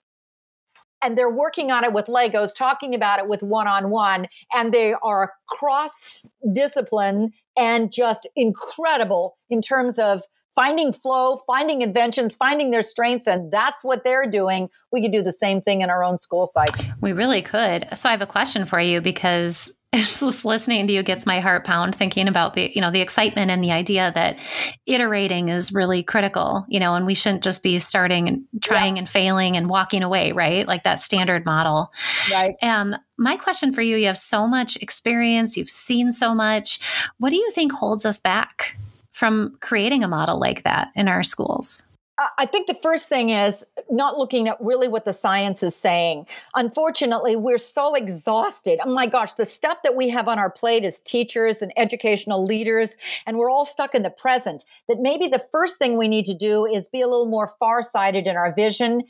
And 1.02 1.18
they're 1.18 1.30
working 1.30 1.72
on 1.72 1.84
it 1.84 1.94
with 1.94 2.06
Legos, 2.06 2.54
talking 2.54 2.94
about 2.94 3.20
it 3.20 3.28
with 3.28 3.42
one 3.42 3.68
on 3.68 3.90
one, 3.90 4.28
and 4.54 4.74
they 4.74 4.94
are 5.04 5.34
cross 5.48 6.26
discipline 6.54 7.32
and 7.58 7.92
just 7.92 8.28
incredible 8.36 9.38
in 9.50 9.62
terms 9.62 10.00
of 10.00 10.22
finding 10.56 10.92
flow, 10.92 11.42
finding 11.48 11.82
inventions, 11.82 12.36
finding 12.36 12.72
their 12.72 12.82
strengths, 12.82 13.28
and 13.28 13.52
that's 13.52 13.84
what 13.84 14.04
they're 14.04 14.30
doing. 14.30 14.68
We 14.92 15.02
could 15.02 15.14
do 15.14 15.24
the 15.24 15.32
same 15.32 15.62
thing 15.62 15.82
in 15.82 15.90
our 15.90 16.04
own 16.04 16.18
school 16.18 16.48
sites. 16.48 16.94
We 17.02 17.14
really 17.14 17.42
could. 17.42 17.88
So 17.98 18.10
I 18.10 18.12
have 18.12 18.22
a 18.22 18.28
question 18.28 18.66
for 18.66 18.80
you 18.80 19.00
because 19.00 19.74
just 19.96 20.46
listening 20.46 20.86
to 20.86 20.94
you 20.94 21.02
gets 21.02 21.26
my 21.26 21.40
heart 21.40 21.66
pound 21.66 21.96
thinking 21.96 22.28
about 22.28 22.54
the 22.54 22.72
you 22.76 22.82
know 22.82 22.92
the 22.92 23.02
excitement 23.02 23.50
and 23.50 23.64
the 23.64 23.72
idea 23.72 24.12
that 24.14 24.38
iterating 24.86 25.50
is 25.50 25.74
really 25.74 26.04
critical 26.04 26.64
you 26.70 26.80
know 26.80 26.94
and 26.94 27.08
we 27.08 27.16
shouldn't 27.16 27.44
just 27.44 27.64
be 27.64 27.80
starting 27.80 28.28
and 28.28 28.44
trying 28.62 28.96
yeah. 28.96 29.00
and 29.00 29.10
failing 29.10 29.58
and 29.58 29.68
walking 29.68 30.04
away 30.04 30.32
right? 30.32 30.68
Like 30.68 30.84
that 30.84 31.00
standard 31.00 31.44
model. 31.44 31.92
Right. 32.32 32.56
Um 32.62 32.96
my 33.18 33.36
question 33.36 33.74
for 33.74 33.82
you 33.82 33.98
you 33.98 34.08
have 34.08 34.18
so 34.18 34.48
much 34.48 34.78
experience 34.78 35.58
you've 35.58 35.72
seen 35.72 36.12
so 36.12 36.36
much. 36.36 36.80
What 37.18 37.32
do 37.32 37.38
you 37.38 37.50
think 37.52 37.72
holds 37.72 38.06
us 38.06 38.20
back 38.20 38.78
from 39.12 39.58
creating 39.60 40.04
a 40.04 40.08
model 40.08 40.40
like 40.40 40.64
that 40.64 40.90
in 40.96 41.08
our 41.08 41.24
schools 41.24 41.90
I 42.38 42.46
think 42.46 42.68
the 42.68 42.78
first 42.82 43.08
thing 43.08 43.30
is 43.30 43.66
not 43.90 44.18
looking 44.18 44.48
at 44.50 44.58
really 44.60 44.88
what 44.88 45.06
the 45.06 45.14
science 45.14 45.64
is 45.64 45.76
saying. 45.76 46.28
Unfortunately, 46.56 47.36
we're 47.36 47.58
so 47.58 47.96
exhausted. 47.96 48.80
Oh 48.84 48.94
my 48.94 49.08
gosh, 49.08 49.34
the 49.34 49.46
stuff 49.46 49.78
that 49.84 49.96
we 49.96 50.10
have 50.10 50.28
on 50.28 50.38
our 50.38 50.50
plate 50.50 50.84
as 50.84 51.00
teachers 51.00 51.62
and 51.62 51.72
educational 51.78 52.44
leaders, 52.44 52.98
and 53.26 53.38
we're 53.38 53.50
all 53.50 53.66
stuck 53.66 53.96
in 53.96 54.04
the 54.04 54.10
present, 54.10 54.66
that 54.88 55.00
maybe 55.00 55.28
the 55.28 55.46
first 55.52 55.78
thing 55.78 55.98
we 55.98 56.10
need 56.10 56.26
to 56.26 56.34
do 56.34 56.66
is 56.66 56.90
be 56.90 57.02
a 57.02 57.08
little 57.08 57.30
more 57.30 57.54
farsighted 57.58 58.28
in 58.28 58.36
our 58.36 58.54
vision. 58.54 59.02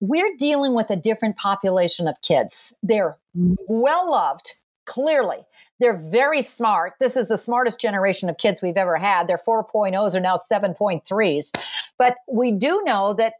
We're 0.00 0.36
dealing 0.36 0.74
with 0.74 0.90
a 0.90 0.96
different 0.96 1.36
population 1.36 2.06
of 2.06 2.16
kids. 2.22 2.74
They're 2.82 3.16
well 3.34 4.10
loved, 4.10 4.56
clearly. 4.84 5.38
They're 5.80 5.96
very 5.96 6.42
smart. 6.42 6.94
This 7.00 7.16
is 7.16 7.28
the 7.28 7.38
smartest 7.38 7.80
generation 7.80 8.28
of 8.28 8.38
kids 8.38 8.60
we've 8.62 8.76
ever 8.76 8.96
had. 8.96 9.26
Their 9.26 9.40
4.0s 9.46 10.14
are 10.14 10.20
now 10.20 10.36
7.3s. 10.36 11.50
But 11.98 12.16
we 12.30 12.52
do 12.52 12.82
know 12.84 13.14
that 13.14 13.34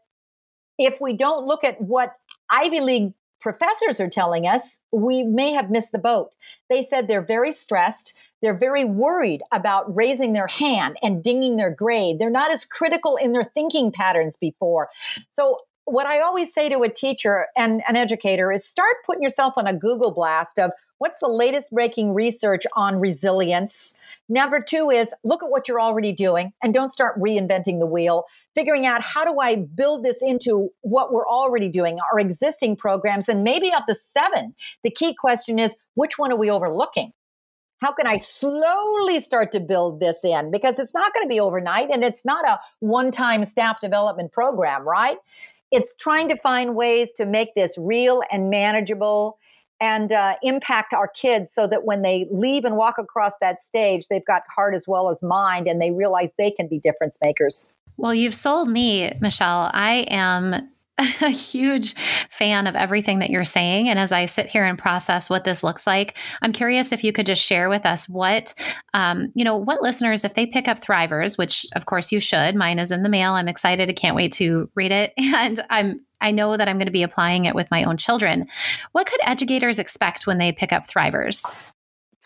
if 0.77 0.99
we 0.99 1.15
don't 1.15 1.45
look 1.45 1.63
at 1.63 1.79
what 1.79 2.15
Ivy 2.49 2.81
League 2.81 3.13
professors 3.39 3.99
are 3.99 4.09
telling 4.09 4.47
us, 4.47 4.79
we 4.91 5.23
may 5.23 5.51
have 5.53 5.71
missed 5.71 5.91
the 5.91 5.99
boat. 5.99 6.31
They 6.69 6.81
said 6.81 7.07
they're 7.07 7.21
very 7.21 7.51
stressed. 7.51 8.15
They're 8.41 8.57
very 8.57 8.85
worried 8.85 9.41
about 9.51 9.95
raising 9.95 10.33
their 10.33 10.47
hand 10.47 10.97
and 11.03 11.23
dinging 11.23 11.57
their 11.57 11.73
grade. 11.73 12.17
They're 12.17 12.29
not 12.29 12.51
as 12.51 12.65
critical 12.65 13.17
in 13.17 13.33
their 13.33 13.43
thinking 13.43 13.91
patterns 13.91 14.35
before. 14.35 14.89
So 15.29 15.59
what 15.91 16.05
I 16.05 16.21
always 16.21 16.53
say 16.53 16.69
to 16.69 16.83
a 16.83 16.89
teacher 16.89 17.47
and 17.57 17.83
an 17.85 17.97
educator 17.97 18.51
is 18.51 18.65
start 18.65 18.95
putting 19.05 19.21
yourself 19.21 19.55
on 19.57 19.67
a 19.67 19.77
Google 19.77 20.13
blast 20.13 20.57
of 20.57 20.71
what's 20.99 21.17
the 21.19 21.27
latest 21.27 21.71
breaking 21.71 22.13
research 22.13 22.65
on 22.77 22.99
resilience. 22.99 23.97
Number 24.29 24.61
two 24.61 24.89
is 24.89 25.13
look 25.25 25.43
at 25.43 25.49
what 25.49 25.67
you're 25.67 25.81
already 25.81 26.13
doing 26.13 26.53
and 26.63 26.73
don't 26.73 26.93
start 26.93 27.19
reinventing 27.19 27.79
the 27.79 27.87
wheel. 27.87 28.25
Figuring 28.55 28.85
out 28.85 29.01
how 29.01 29.25
do 29.25 29.39
I 29.41 29.57
build 29.57 30.05
this 30.05 30.19
into 30.21 30.69
what 30.79 31.11
we're 31.11 31.27
already 31.27 31.69
doing, 31.69 31.99
our 32.11 32.19
existing 32.19 32.77
programs, 32.77 33.27
and 33.27 33.43
maybe 33.43 33.73
of 33.73 33.83
the 33.87 33.95
seven, 33.95 34.55
the 34.83 34.91
key 34.91 35.13
question 35.13 35.59
is 35.59 35.75
which 35.95 36.17
one 36.17 36.31
are 36.31 36.37
we 36.37 36.49
overlooking? 36.49 37.11
how 37.81 37.91
can 37.91 38.05
I 38.05 38.17
slowly 38.17 39.19
start 39.21 39.51
to 39.53 39.59
build 39.59 39.99
this 39.99 40.17
in? 40.23 40.51
Because 40.51 40.77
it's 40.77 40.93
not 40.93 41.15
going 41.15 41.25
to 41.25 41.27
be 41.27 41.39
overnight 41.39 41.89
and 41.89 42.03
it's 42.03 42.23
not 42.23 42.47
a 42.47 42.59
one 42.79 43.09
time 43.09 43.43
staff 43.43 43.81
development 43.81 44.31
program, 44.31 44.87
right? 44.87 45.17
It's 45.71 45.93
trying 45.95 46.27
to 46.29 46.35
find 46.37 46.75
ways 46.75 47.11
to 47.13 47.25
make 47.25 47.55
this 47.55 47.77
real 47.77 48.21
and 48.31 48.49
manageable 48.49 49.37
and 49.79 50.11
uh, 50.11 50.35
impact 50.43 50.93
our 50.93 51.07
kids 51.07 51.53
so 51.53 51.67
that 51.67 51.85
when 51.85 52.03
they 52.03 52.27
leave 52.29 52.65
and 52.65 52.77
walk 52.77 52.97
across 52.99 53.33
that 53.41 53.63
stage, 53.63 54.07
they've 54.09 54.25
got 54.25 54.43
heart 54.55 54.75
as 54.75 54.87
well 54.87 55.09
as 55.09 55.23
mind 55.23 55.67
and 55.67 55.81
they 55.81 55.91
realize 55.91 56.29
they 56.37 56.51
can 56.51 56.67
be 56.67 56.77
difference 56.77 57.17
makers. 57.21 57.73
Well, 57.97 58.13
you've 58.13 58.33
sold 58.33 58.69
me, 58.69 59.11
Michelle. 59.19 59.71
I 59.73 60.05
am 60.09 60.69
a 61.21 61.29
huge 61.29 61.95
fan 62.29 62.67
of 62.67 62.75
everything 62.75 63.19
that 63.19 63.29
you're 63.29 63.45
saying. 63.45 63.89
And 63.89 63.99
as 63.99 64.11
I 64.11 64.25
sit 64.25 64.47
here 64.47 64.65
and 64.65 64.77
process 64.77 65.29
what 65.29 65.43
this 65.43 65.63
looks 65.63 65.87
like, 65.87 66.17
I'm 66.41 66.51
curious 66.51 66.91
if 66.91 67.03
you 67.03 67.11
could 67.11 67.25
just 67.25 67.43
share 67.43 67.69
with 67.69 67.85
us 67.85 68.07
what, 68.07 68.53
um, 68.93 69.31
you 69.33 69.43
know, 69.43 69.57
what 69.57 69.81
listeners, 69.81 70.23
if 70.23 70.33
they 70.33 70.45
pick 70.45 70.67
up 70.67 70.79
Thrivers, 70.79 71.37
which 71.37 71.65
of 71.75 71.85
course 71.85 72.11
you 72.11 72.19
should, 72.19 72.55
mine 72.55 72.79
is 72.79 72.91
in 72.91 73.03
the 73.03 73.09
mail. 73.09 73.33
I'm 73.33 73.47
excited. 73.47 73.89
I 73.89 73.93
can't 73.93 74.15
wait 74.15 74.33
to 74.33 74.69
read 74.75 74.91
it. 74.91 75.13
And 75.41 75.63
I'm, 75.69 76.01
I 76.19 76.31
know 76.31 76.55
that 76.55 76.67
I'm 76.67 76.77
going 76.77 76.85
to 76.85 76.91
be 76.91 77.03
applying 77.03 77.45
it 77.45 77.55
with 77.55 77.71
my 77.71 77.83
own 77.83 77.97
children. 77.97 78.47
What 78.91 79.07
could 79.07 79.19
educators 79.23 79.79
expect 79.79 80.27
when 80.27 80.37
they 80.37 80.51
pick 80.51 80.71
up 80.71 80.87
Thrivers? 80.87 81.43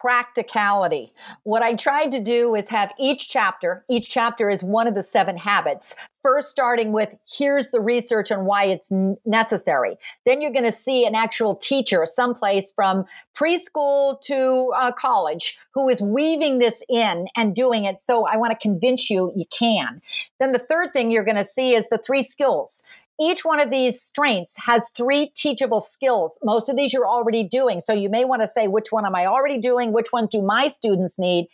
Practicality. 0.06 1.12
What 1.46 1.64
I 1.64 1.74
tried 1.74 2.12
to 2.12 2.24
do 2.24 2.54
is 2.54 2.70
have 2.70 2.94
each 3.00 3.28
chapter, 3.28 3.84
each 3.90 4.08
chapter 4.08 4.52
is 4.52 4.62
one 4.62 4.86
of 4.86 4.94
the 4.94 5.02
seven 5.02 5.36
habits. 5.36 5.96
First, 6.22 6.50
starting 6.50 6.92
with 6.92 7.10
here's 7.28 7.72
the 7.72 7.82
research 7.82 8.30
and 8.30 8.46
why 8.46 8.66
it's 8.66 8.88
necessary. 9.26 9.98
Then 10.28 10.42
you're 10.42 10.52
going 10.52 10.72
to 10.72 10.72
see 10.72 11.08
an 11.08 11.16
actual 11.16 11.56
teacher, 11.56 12.06
someplace 12.06 12.72
from 12.72 13.06
preschool 13.36 14.22
to 14.22 14.72
uh, 14.76 14.92
college, 14.92 15.58
who 15.74 15.90
is 15.90 16.02
weaving 16.02 16.60
this 16.60 16.84
in 16.88 17.26
and 17.36 17.56
doing 17.56 17.86
it. 17.86 18.04
So 18.04 18.28
I 18.28 18.38
want 18.38 18.52
to 18.52 18.60
convince 18.60 19.10
you 19.10 19.34
you 19.36 19.46
can. 19.58 20.04
Then 20.40 20.52
the 20.52 20.60
third 20.60 20.94
thing 20.94 21.10
you're 21.10 21.26
going 21.26 21.36
to 21.36 21.46
see 21.46 21.74
is 21.74 21.88
the 21.90 21.98
three 21.98 22.22
skills 22.22 22.84
each 23.20 23.46
one 23.46 23.60
of 23.60 23.72
these 23.72 24.02
strengths 24.02 24.56
has 24.58 24.88
three 24.96 25.32
teachable 25.36 25.82
skills. 25.82 26.38
Most 26.44 26.70
of 26.70 26.76
these 26.76 26.92
you're 26.92 27.08
already 27.08 27.48
doing. 27.48 27.82
So 27.82 27.94
you 27.94 28.10
may 28.10 28.26
want 28.26 28.42
to 28.42 28.50
say, 28.50 28.68
which 28.68 28.92
one 28.92 29.06
am 29.06 29.16
I 29.16 29.26
already 29.26 29.60
doing? 29.60 29.94
Which 29.94 30.12
one 30.12 30.28
do 30.28 30.42
my 30.42 30.68
students 30.68 31.18
need? 31.18 31.48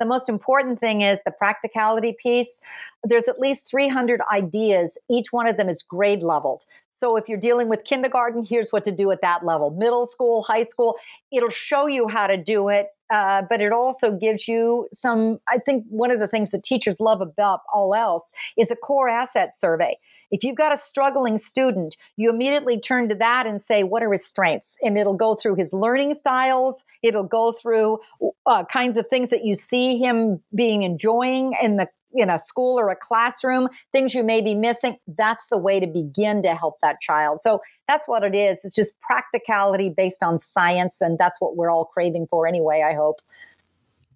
The 0.00 0.06
most 0.06 0.28
important 0.28 0.80
thing 0.80 1.02
is 1.02 1.20
the 1.24 1.30
practicality 1.30 2.16
piece. 2.20 2.60
There's 3.04 3.24
at 3.24 3.38
least 3.38 3.66
300 3.66 4.20
ideas. 4.32 4.98
Each 5.08 5.32
one 5.32 5.46
of 5.46 5.56
them 5.56 5.68
is 5.68 5.82
grade 5.82 6.20
leveled. 6.20 6.64
So 6.90 7.16
if 7.16 7.28
you're 7.28 7.38
dealing 7.38 7.68
with 7.68 7.84
kindergarten, 7.84 8.44
here's 8.44 8.72
what 8.72 8.84
to 8.84 8.92
do 8.92 9.10
at 9.12 9.20
that 9.22 9.44
level. 9.44 9.70
Middle 9.70 10.06
school, 10.06 10.42
high 10.42 10.64
school, 10.64 10.96
it'll 11.32 11.48
show 11.48 11.86
you 11.86 12.08
how 12.08 12.26
to 12.26 12.36
do 12.36 12.68
it. 12.68 12.88
Uh, 13.10 13.42
but 13.48 13.60
it 13.60 13.72
also 13.72 14.10
gives 14.10 14.48
you 14.48 14.88
some. 14.92 15.38
I 15.48 15.58
think 15.58 15.84
one 15.88 16.10
of 16.10 16.18
the 16.18 16.26
things 16.26 16.50
that 16.52 16.64
teachers 16.64 16.98
love 16.98 17.20
about 17.20 17.60
all 17.72 17.94
else 17.94 18.32
is 18.56 18.70
a 18.70 18.76
core 18.76 19.08
asset 19.08 19.56
survey. 19.56 19.98
If 20.30 20.42
you've 20.44 20.56
got 20.56 20.72
a 20.72 20.76
struggling 20.76 21.38
student, 21.38 21.96
you 22.16 22.30
immediately 22.30 22.80
turn 22.80 23.08
to 23.08 23.14
that 23.16 23.46
and 23.46 23.60
say, 23.60 23.82
what 23.82 24.02
are 24.02 24.12
his 24.12 24.24
strengths? 24.24 24.76
And 24.82 24.96
it'll 24.96 25.16
go 25.16 25.34
through 25.34 25.56
his 25.56 25.72
learning 25.72 26.14
styles. 26.14 26.84
It'll 27.02 27.24
go 27.24 27.52
through 27.52 27.98
uh, 28.46 28.64
kinds 28.64 28.96
of 28.96 29.06
things 29.08 29.30
that 29.30 29.44
you 29.44 29.54
see 29.54 29.98
him 29.98 30.40
being 30.54 30.82
enjoying 30.82 31.54
in 31.62 31.76
the 31.76 31.88
in 32.14 32.30
a 32.30 32.38
school 32.38 32.78
or 32.78 32.90
a 32.90 32.96
classroom, 32.96 33.68
things 33.92 34.14
you 34.14 34.22
may 34.22 34.40
be 34.40 34.54
missing. 34.54 34.96
That's 35.08 35.46
the 35.50 35.58
way 35.58 35.80
to 35.80 35.86
begin 35.86 36.42
to 36.44 36.54
help 36.54 36.76
that 36.80 37.00
child. 37.00 37.40
So 37.42 37.60
that's 37.88 38.06
what 38.06 38.22
it 38.22 38.34
is. 38.34 38.64
It's 38.64 38.74
just 38.74 38.98
practicality 39.00 39.90
based 39.90 40.22
on 40.22 40.38
science. 40.38 41.00
And 41.00 41.18
that's 41.18 41.40
what 41.40 41.56
we're 41.56 41.70
all 41.70 41.86
craving 41.86 42.28
for 42.30 42.46
anyway, 42.46 42.84
I 42.88 42.94
hope. 42.94 43.16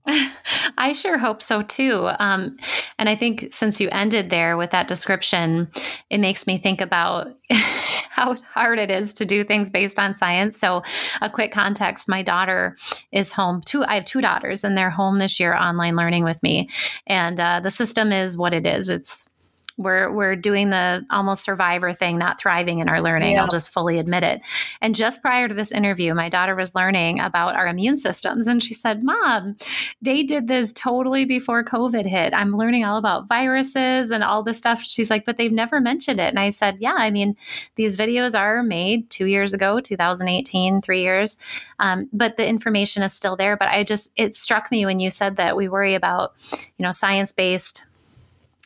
I 0.78 0.92
sure 0.92 1.18
hope 1.18 1.42
so 1.42 1.62
too. 1.62 2.08
Um, 2.18 2.56
and 2.98 3.08
I 3.08 3.14
think 3.14 3.48
since 3.50 3.80
you 3.80 3.88
ended 3.90 4.30
there 4.30 4.56
with 4.56 4.70
that 4.70 4.88
description, 4.88 5.70
it 6.10 6.18
makes 6.18 6.46
me 6.46 6.58
think 6.58 6.80
about 6.80 7.34
how 7.50 8.36
hard 8.52 8.78
it 8.78 8.90
is 8.90 9.12
to 9.14 9.24
do 9.24 9.44
things 9.44 9.70
based 9.70 9.98
on 9.98 10.14
science. 10.14 10.58
So, 10.58 10.82
a 11.20 11.30
quick 11.30 11.52
context 11.52 12.08
my 12.08 12.22
daughter 12.22 12.76
is 13.12 13.32
home. 13.32 13.60
Two, 13.64 13.84
I 13.84 13.94
have 13.94 14.04
two 14.04 14.20
daughters, 14.20 14.64
and 14.64 14.76
they're 14.76 14.90
home 14.90 15.18
this 15.18 15.38
year 15.38 15.54
online 15.54 15.96
learning 15.96 16.24
with 16.24 16.42
me. 16.42 16.68
And 17.06 17.38
uh, 17.38 17.60
the 17.60 17.70
system 17.70 18.12
is 18.12 18.36
what 18.36 18.54
it 18.54 18.66
is. 18.66 18.88
It's 18.88 19.30
we're 19.78 20.12
we're 20.12 20.36
doing 20.36 20.70
the 20.70 21.06
almost 21.10 21.44
survivor 21.44 21.92
thing, 21.92 22.18
not 22.18 22.38
thriving 22.38 22.80
in 22.80 22.88
our 22.88 23.00
learning. 23.00 23.32
Yeah. 23.32 23.42
I'll 23.42 23.48
just 23.48 23.70
fully 23.70 23.98
admit 23.98 24.24
it. 24.24 24.42
And 24.82 24.94
just 24.94 25.22
prior 25.22 25.48
to 25.48 25.54
this 25.54 25.72
interview, 25.72 26.12
my 26.14 26.28
daughter 26.28 26.54
was 26.54 26.74
learning 26.74 27.20
about 27.20 27.54
our 27.54 27.68
immune 27.68 27.96
systems 27.96 28.46
and 28.46 28.62
she 28.62 28.74
said, 28.74 29.02
"Mom, 29.04 29.56
they 30.02 30.24
did 30.24 30.48
this 30.48 30.72
totally 30.72 31.24
before 31.24 31.64
COVID 31.64 32.06
hit. 32.06 32.34
I'm 32.34 32.56
learning 32.56 32.84
all 32.84 32.98
about 32.98 33.28
viruses 33.28 34.10
and 34.10 34.24
all 34.24 34.42
this 34.42 34.58
stuff." 34.58 34.82
She's 34.82 35.10
like, 35.10 35.24
"But 35.24 35.36
they've 35.36 35.52
never 35.52 35.80
mentioned 35.80 36.20
it." 36.20 36.28
And 36.28 36.40
I 36.40 36.50
said, 36.50 36.76
"Yeah, 36.80 36.96
I 36.98 37.10
mean, 37.10 37.36
these 37.76 37.96
videos 37.96 38.38
are 38.38 38.62
made 38.62 39.08
2 39.10 39.26
years 39.26 39.52
ago, 39.54 39.80
2018, 39.80 40.82
3 40.82 41.02
years. 41.02 41.38
Um, 41.78 42.08
but 42.12 42.36
the 42.36 42.46
information 42.46 43.04
is 43.04 43.12
still 43.12 43.36
there, 43.36 43.56
but 43.56 43.68
I 43.68 43.84
just 43.84 44.10
it 44.16 44.34
struck 44.34 44.70
me 44.72 44.84
when 44.84 44.98
you 44.98 45.10
said 45.10 45.36
that 45.36 45.56
we 45.56 45.68
worry 45.68 45.94
about, 45.94 46.34
you 46.52 46.82
know, 46.82 46.90
science-based 46.90 47.84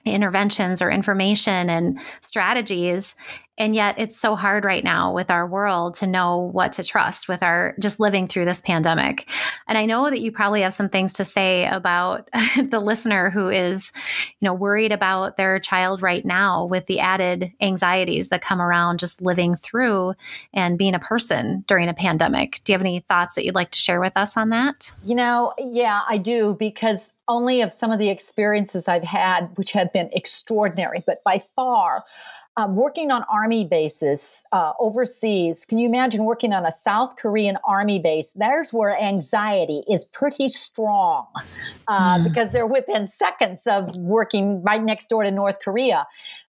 interventions 0.04 0.82
or 0.82 0.90
information 0.90 1.70
and 1.70 1.98
strategies. 2.20 3.14
And 3.58 3.74
yet 3.74 3.98
it's 3.98 4.18
so 4.18 4.34
hard 4.34 4.64
right 4.64 4.82
now 4.82 5.12
with 5.12 5.30
our 5.30 5.46
world 5.46 5.96
to 5.96 6.06
know 6.06 6.38
what 6.38 6.72
to 6.72 6.82
trust 6.82 7.28
with 7.28 7.42
our 7.42 7.76
just 7.78 8.00
living 8.00 8.26
through 8.26 8.46
this 8.46 8.62
pandemic. 8.62 9.28
And 9.68 9.76
i 9.76 9.84
know 9.84 10.08
that 10.08 10.20
you 10.20 10.32
probably 10.32 10.62
have 10.62 10.72
some 10.72 10.88
things 10.88 11.12
to 11.14 11.24
say 11.24 11.66
about 11.66 12.28
the 12.56 12.80
listener 12.80 13.30
who 13.30 13.48
is 13.50 13.92
you 14.40 14.46
know 14.46 14.54
worried 14.54 14.90
about 14.90 15.36
their 15.36 15.58
child 15.58 16.02
right 16.02 16.24
now 16.24 16.64
with 16.64 16.86
the 16.86 17.00
added 17.00 17.52
anxieties 17.60 18.28
that 18.28 18.42
come 18.42 18.60
around 18.60 18.98
just 18.98 19.20
living 19.20 19.54
through 19.54 20.14
and 20.54 20.78
being 20.78 20.94
a 20.94 20.98
person 20.98 21.64
during 21.66 21.88
a 21.88 21.94
pandemic. 21.94 22.60
Do 22.64 22.72
you 22.72 22.74
have 22.74 22.82
any 22.82 23.00
thoughts 23.00 23.34
that 23.34 23.44
you'd 23.44 23.54
like 23.54 23.70
to 23.72 23.78
share 23.78 24.00
with 24.00 24.16
us 24.16 24.36
on 24.36 24.48
that? 24.48 24.92
You 25.04 25.14
know 25.14 25.52
yeah 25.58 26.00
i 26.08 26.16
do 26.16 26.56
because 26.58 27.12
only 27.32 27.62
of 27.62 27.72
some 27.72 27.90
of 27.90 27.98
the 27.98 28.10
experiences 28.10 28.86
I've 28.86 29.02
had, 29.02 29.48
which 29.56 29.72
have 29.72 29.92
been 29.92 30.10
extraordinary, 30.12 31.02
but 31.06 31.24
by 31.24 31.42
far, 31.56 32.04
um, 32.58 32.76
working 32.76 33.10
on 33.10 33.24
army 33.30 33.66
bases 33.66 34.44
uh, 34.52 34.72
overseas. 34.78 35.64
Can 35.64 35.78
you 35.78 35.88
imagine 35.88 36.24
working 36.24 36.52
on 36.52 36.66
a 36.66 36.72
South 36.72 37.16
Korean 37.16 37.56
army 37.66 37.98
base? 37.98 38.30
There's 38.34 38.74
where 38.74 38.94
anxiety 39.00 39.82
is 39.88 40.04
pretty 40.04 40.50
strong 40.50 41.26
uh, 41.88 42.18
mm. 42.18 42.24
because 42.24 42.50
they're 42.50 42.66
within 42.66 43.08
seconds 43.08 43.62
of 43.66 43.96
working 43.96 44.62
right 44.62 44.82
next 44.82 45.08
door 45.08 45.24
to 45.24 45.30
North 45.30 45.56
Korea. 45.64 46.06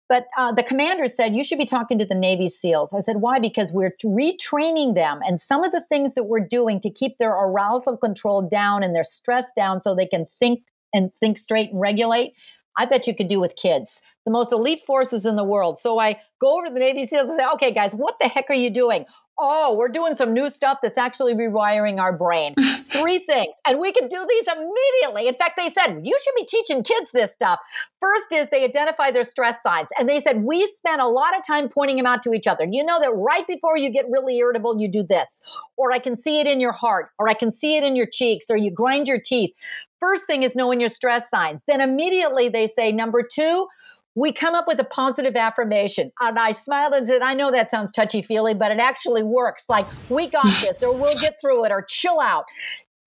But 0.09 0.27
uh, 0.37 0.51
the 0.51 0.63
commander 0.63 1.07
said, 1.07 1.33
You 1.33 1.43
should 1.43 1.57
be 1.57 1.65
talking 1.65 1.97
to 1.97 2.05
the 2.05 2.15
Navy 2.15 2.49
SEALs. 2.49 2.93
I 2.93 2.99
said, 2.99 3.17
Why? 3.17 3.39
Because 3.39 3.71
we're 3.71 3.95
retraining 4.03 4.95
them. 4.95 5.21
And 5.25 5.41
some 5.41 5.63
of 5.63 5.71
the 5.71 5.83
things 5.89 6.15
that 6.15 6.25
we're 6.25 6.45
doing 6.45 6.81
to 6.81 6.89
keep 6.89 7.17
their 7.17 7.31
arousal 7.31 7.97
control 7.97 8.41
down 8.41 8.83
and 8.83 8.93
their 8.93 9.05
stress 9.05 9.45
down 9.55 9.81
so 9.81 9.95
they 9.95 10.05
can 10.05 10.27
think 10.39 10.63
and 10.93 11.11
think 11.19 11.37
straight 11.37 11.71
and 11.71 11.81
regulate. 11.81 12.33
I 12.77 12.85
bet 12.85 13.05
you 13.05 13.15
could 13.15 13.27
do 13.27 13.39
with 13.39 13.55
kids, 13.55 14.01
the 14.25 14.31
most 14.31 14.51
elite 14.51 14.81
forces 14.85 15.25
in 15.25 15.35
the 15.35 15.43
world. 15.43 15.77
So 15.77 15.99
I 15.99 16.19
go 16.41 16.57
over 16.57 16.67
to 16.67 16.73
the 16.73 16.79
Navy 16.79 17.05
SEALs 17.05 17.29
and 17.29 17.39
say, 17.39 17.45
okay, 17.53 17.73
guys, 17.73 17.93
what 17.93 18.15
the 18.19 18.27
heck 18.27 18.49
are 18.49 18.55
you 18.55 18.73
doing? 18.73 19.05
Oh, 19.39 19.75
we're 19.77 19.89
doing 19.89 20.15
some 20.15 20.33
new 20.33 20.49
stuff 20.49 20.79
that's 20.83 20.97
actually 20.97 21.33
rewiring 21.33 21.99
our 21.99 22.15
brain. 22.15 22.53
Three 22.91 23.19
things. 23.19 23.55
And 23.65 23.79
we 23.79 23.91
can 23.91 24.07
do 24.07 24.25
these 24.29 24.45
immediately. 24.47 25.27
In 25.27 25.35
fact, 25.35 25.53
they 25.57 25.71
said, 25.71 26.01
you 26.03 26.17
should 26.23 26.35
be 26.35 26.45
teaching 26.45 26.83
kids 26.83 27.09
this 27.13 27.31
stuff. 27.31 27.59
First 27.99 28.31
is 28.31 28.47
they 28.51 28.63
identify 28.63 29.09
their 29.09 29.23
stress 29.23 29.57
signs. 29.63 29.89
And 29.97 30.07
they 30.07 30.19
said, 30.19 30.43
we 30.43 30.67
spend 30.75 31.01
a 31.01 31.07
lot 31.07 31.35
of 31.35 31.45
time 31.45 31.67
pointing 31.67 31.97
them 31.97 32.05
out 32.05 32.21
to 32.23 32.33
each 32.33 32.45
other. 32.45 32.67
You 32.69 32.85
know 32.85 32.99
that 32.99 33.11
right 33.15 33.47
before 33.47 33.75
you 33.77 33.91
get 33.91 34.05
really 34.09 34.37
irritable, 34.37 34.79
you 34.79 34.87
do 34.87 35.03
this. 35.03 35.41
Or 35.77 35.91
I 35.91 35.99
can 35.99 36.15
see 36.15 36.39
it 36.39 36.45
in 36.45 36.61
your 36.61 36.71
heart. 36.71 37.09
Or 37.17 37.27
I 37.27 37.33
can 37.33 37.51
see 37.51 37.75
it 37.75 37.83
in 37.83 37.95
your 37.95 38.07
cheeks. 38.07 38.51
Or 38.51 38.57
you 38.57 38.69
grind 38.69 39.07
your 39.07 39.19
teeth. 39.19 39.53
First 39.99 40.27
thing 40.27 40.43
is 40.43 40.55
knowing 40.55 40.79
your 40.79 40.89
stress 40.89 41.29
signs. 41.29 41.61
Then 41.65 41.81
immediately 41.81 42.49
they 42.49 42.67
say, 42.67 42.91
number 42.91 43.23
two, 43.23 43.67
we 44.15 44.31
come 44.31 44.53
up 44.55 44.65
with 44.67 44.79
a 44.79 44.83
positive 44.83 45.35
affirmation. 45.35 46.11
And 46.19 46.37
I 46.37 46.53
smiled 46.53 46.93
and 46.93 47.07
said, 47.07 47.21
I 47.21 47.33
know 47.33 47.51
that 47.51 47.71
sounds 47.71 47.91
touchy 47.91 48.21
feely, 48.21 48.53
but 48.53 48.71
it 48.71 48.79
actually 48.79 49.23
works. 49.23 49.65
Like, 49.69 49.87
we 50.09 50.27
got 50.27 50.45
this, 50.61 50.81
or 50.81 50.93
we'll 50.93 51.19
get 51.19 51.39
through 51.41 51.65
it, 51.65 51.71
or 51.71 51.85
chill 51.87 52.19
out. 52.19 52.45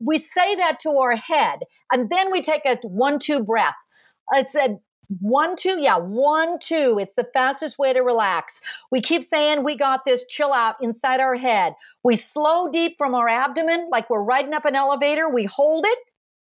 We 0.00 0.18
say 0.18 0.56
that 0.56 0.78
to 0.80 0.90
our 0.90 1.16
head, 1.16 1.60
and 1.90 2.10
then 2.10 2.30
we 2.30 2.42
take 2.42 2.66
a 2.66 2.76
one, 2.82 3.18
two 3.18 3.42
breath. 3.42 3.74
It's 4.32 4.54
a 4.54 4.78
one, 5.20 5.54
two, 5.56 5.80
yeah, 5.80 5.98
one, 5.98 6.58
two. 6.58 6.98
It's 7.00 7.14
the 7.14 7.28
fastest 7.32 7.78
way 7.78 7.92
to 7.92 8.00
relax. 8.00 8.60
We 8.90 9.00
keep 9.00 9.24
saying, 9.24 9.62
we 9.62 9.78
got 9.78 10.04
this, 10.04 10.26
chill 10.26 10.52
out 10.52 10.76
inside 10.82 11.20
our 11.20 11.36
head. 11.36 11.74
We 12.02 12.16
slow 12.16 12.68
deep 12.70 12.96
from 12.98 13.14
our 13.14 13.28
abdomen, 13.28 13.88
like 13.90 14.10
we're 14.10 14.22
riding 14.22 14.52
up 14.52 14.64
an 14.64 14.74
elevator. 14.74 15.28
We 15.28 15.44
hold 15.44 15.86
it 15.86 15.98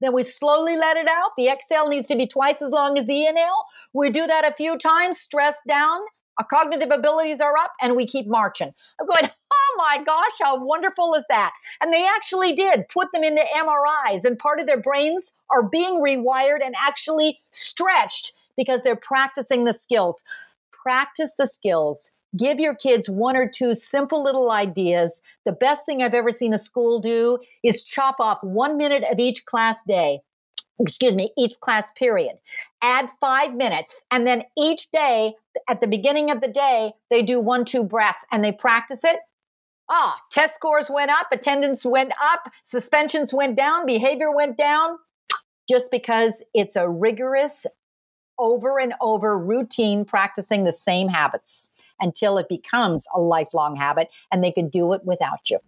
then 0.02 0.12
we 0.12 0.22
slowly 0.22 0.76
let 0.76 0.96
it 0.96 1.08
out. 1.08 1.32
The 1.36 1.48
exhale 1.48 1.88
needs 1.88 2.08
to 2.08 2.16
be 2.16 2.26
twice 2.26 2.60
as 2.60 2.70
long 2.70 2.98
as 2.98 3.06
the 3.06 3.26
inhale. 3.26 3.64
We 3.92 4.10
do 4.10 4.26
that 4.26 4.44
a 4.44 4.54
few 4.54 4.76
times, 4.76 5.18
stress 5.18 5.54
down, 5.66 6.00
our 6.38 6.46
cognitive 6.46 6.90
abilities 6.90 7.40
are 7.40 7.56
up, 7.56 7.72
and 7.80 7.94
we 7.94 8.06
keep 8.06 8.26
marching. 8.26 8.72
I'm 9.00 9.06
going, 9.06 9.30
oh 9.52 9.74
my 9.76 10.02
gosh, 10.02 10.32
how 10.40 10.64
wonderful 10.64 11.14
is 11.14 11.24
that? 11.28 11.52
And 11.80 11.92
they 11.92 12.06
actually 12.06 12.54
did 12.54 12.88
put 12.88 13.08
them 13.12 13.22
into 13.22 13.42
MRIs, 13.54 14.24
and 14.24 14.38
part 14.38 14.60
of 14.60 14.66
their 14.66 14.80
brains 14.80 15.34
are 15.50 15.62
being 15.62 16.00
rewired 16.00 16.64
and 16.64 16.74
actually 16.80 17.40
stretched 17.52 18.32
because 18.56 18.80
they're 18.82 18.96
practicing 18.96 19.64
the 19.64 19.72
skills. 19.72 20.24
Practice 20.72 21.30
the 21.38 21.46
skills 21.46 22.10
give 22.36 22.58
your 22.58 22.74
kids 22.74 23.08
one 23.08 23.36
or 23.36 23.48
two 23.48 23.74
simple 23.74 24.22
little 24.22 24.50
ideas. 24.50 25.20
The 25.44 25.52
best 25.52 25.84
thing 25.84 26.02
I've 26.02 26.14
ever 26.14 26.32
seen 26.32 26.54
a 26.54 26.58
school 26.58 27.00
do 27.00 27.38
is 27.62 27.82
chop 27.82 28.16
off 28.20 28.38
one 28.42 28.76
minute 28.76 29.04
of 29.10 29.18
each 29.18 29.44
class 29.44 29.78
day. 29.86 30.20
excuse 30.78 31.14
me, 31.14 31.32
each 31.36 31.60
class 31.60 31.86
period. 31.96 32.36
Add 32.82 33.08
five 33.20 33.54
minutes. 33.54 34.02
And 34.10 34.26
then 34.26 34.42
each 34.56 34.90
day, 34.90 35.34
at 35.68 35.80
the 35.80 35.86
beginning 35.86 36.30
of 36.30 36.40
the 36.40 36.48
day, 36.48 36.94
they 37.10 37.22
do 37.22 37.40
one, 37.40 37.64
two 37.64 37.84
breaths 37.84 38.24
and 38.32 38.42
they 38.42 38.52
practice 38.52 39.04
it. 39.04 39.20
Ah, 39.88 40.18
test 40.30 40.54
scores 40.54 40.88
went 40.88 41.10
up, 41.10 41.26
attendance 41.30 41.84
went 41.84 42.12
up, 42.22 42.50
suspensions 42.64 43.32
went 43.32 43.56
down, 43.56 43.84
behavior 43.84 44.34
went 44.34 44.56
down, 44.56 44.96
just 45.68 45.90
because 45.90 46.42
it's 46.54 46.76
a 46.76 46.88
rigorous, 46.88 47.66
over 48.38 48.80
and 48.80 48.94
over 49.00 49.38
routine 49.38 50.04
practicing 50.04 50.64
the 50.64 50.72
same 50.72 51.08
habits 51.08 51.74
until 52.02 52.36
it 52.36 52.48
becomes 52.48 53.06
a 53.14 53.20
lifelong 53.20 53.76
habit 53.76 54.10
and 54.30 54.44
they 54.44 54.52
can 54.52 54.68
do 54.68 54.92
it 54.92 55.02
without 55.04 55.48
you. 55.48 55.58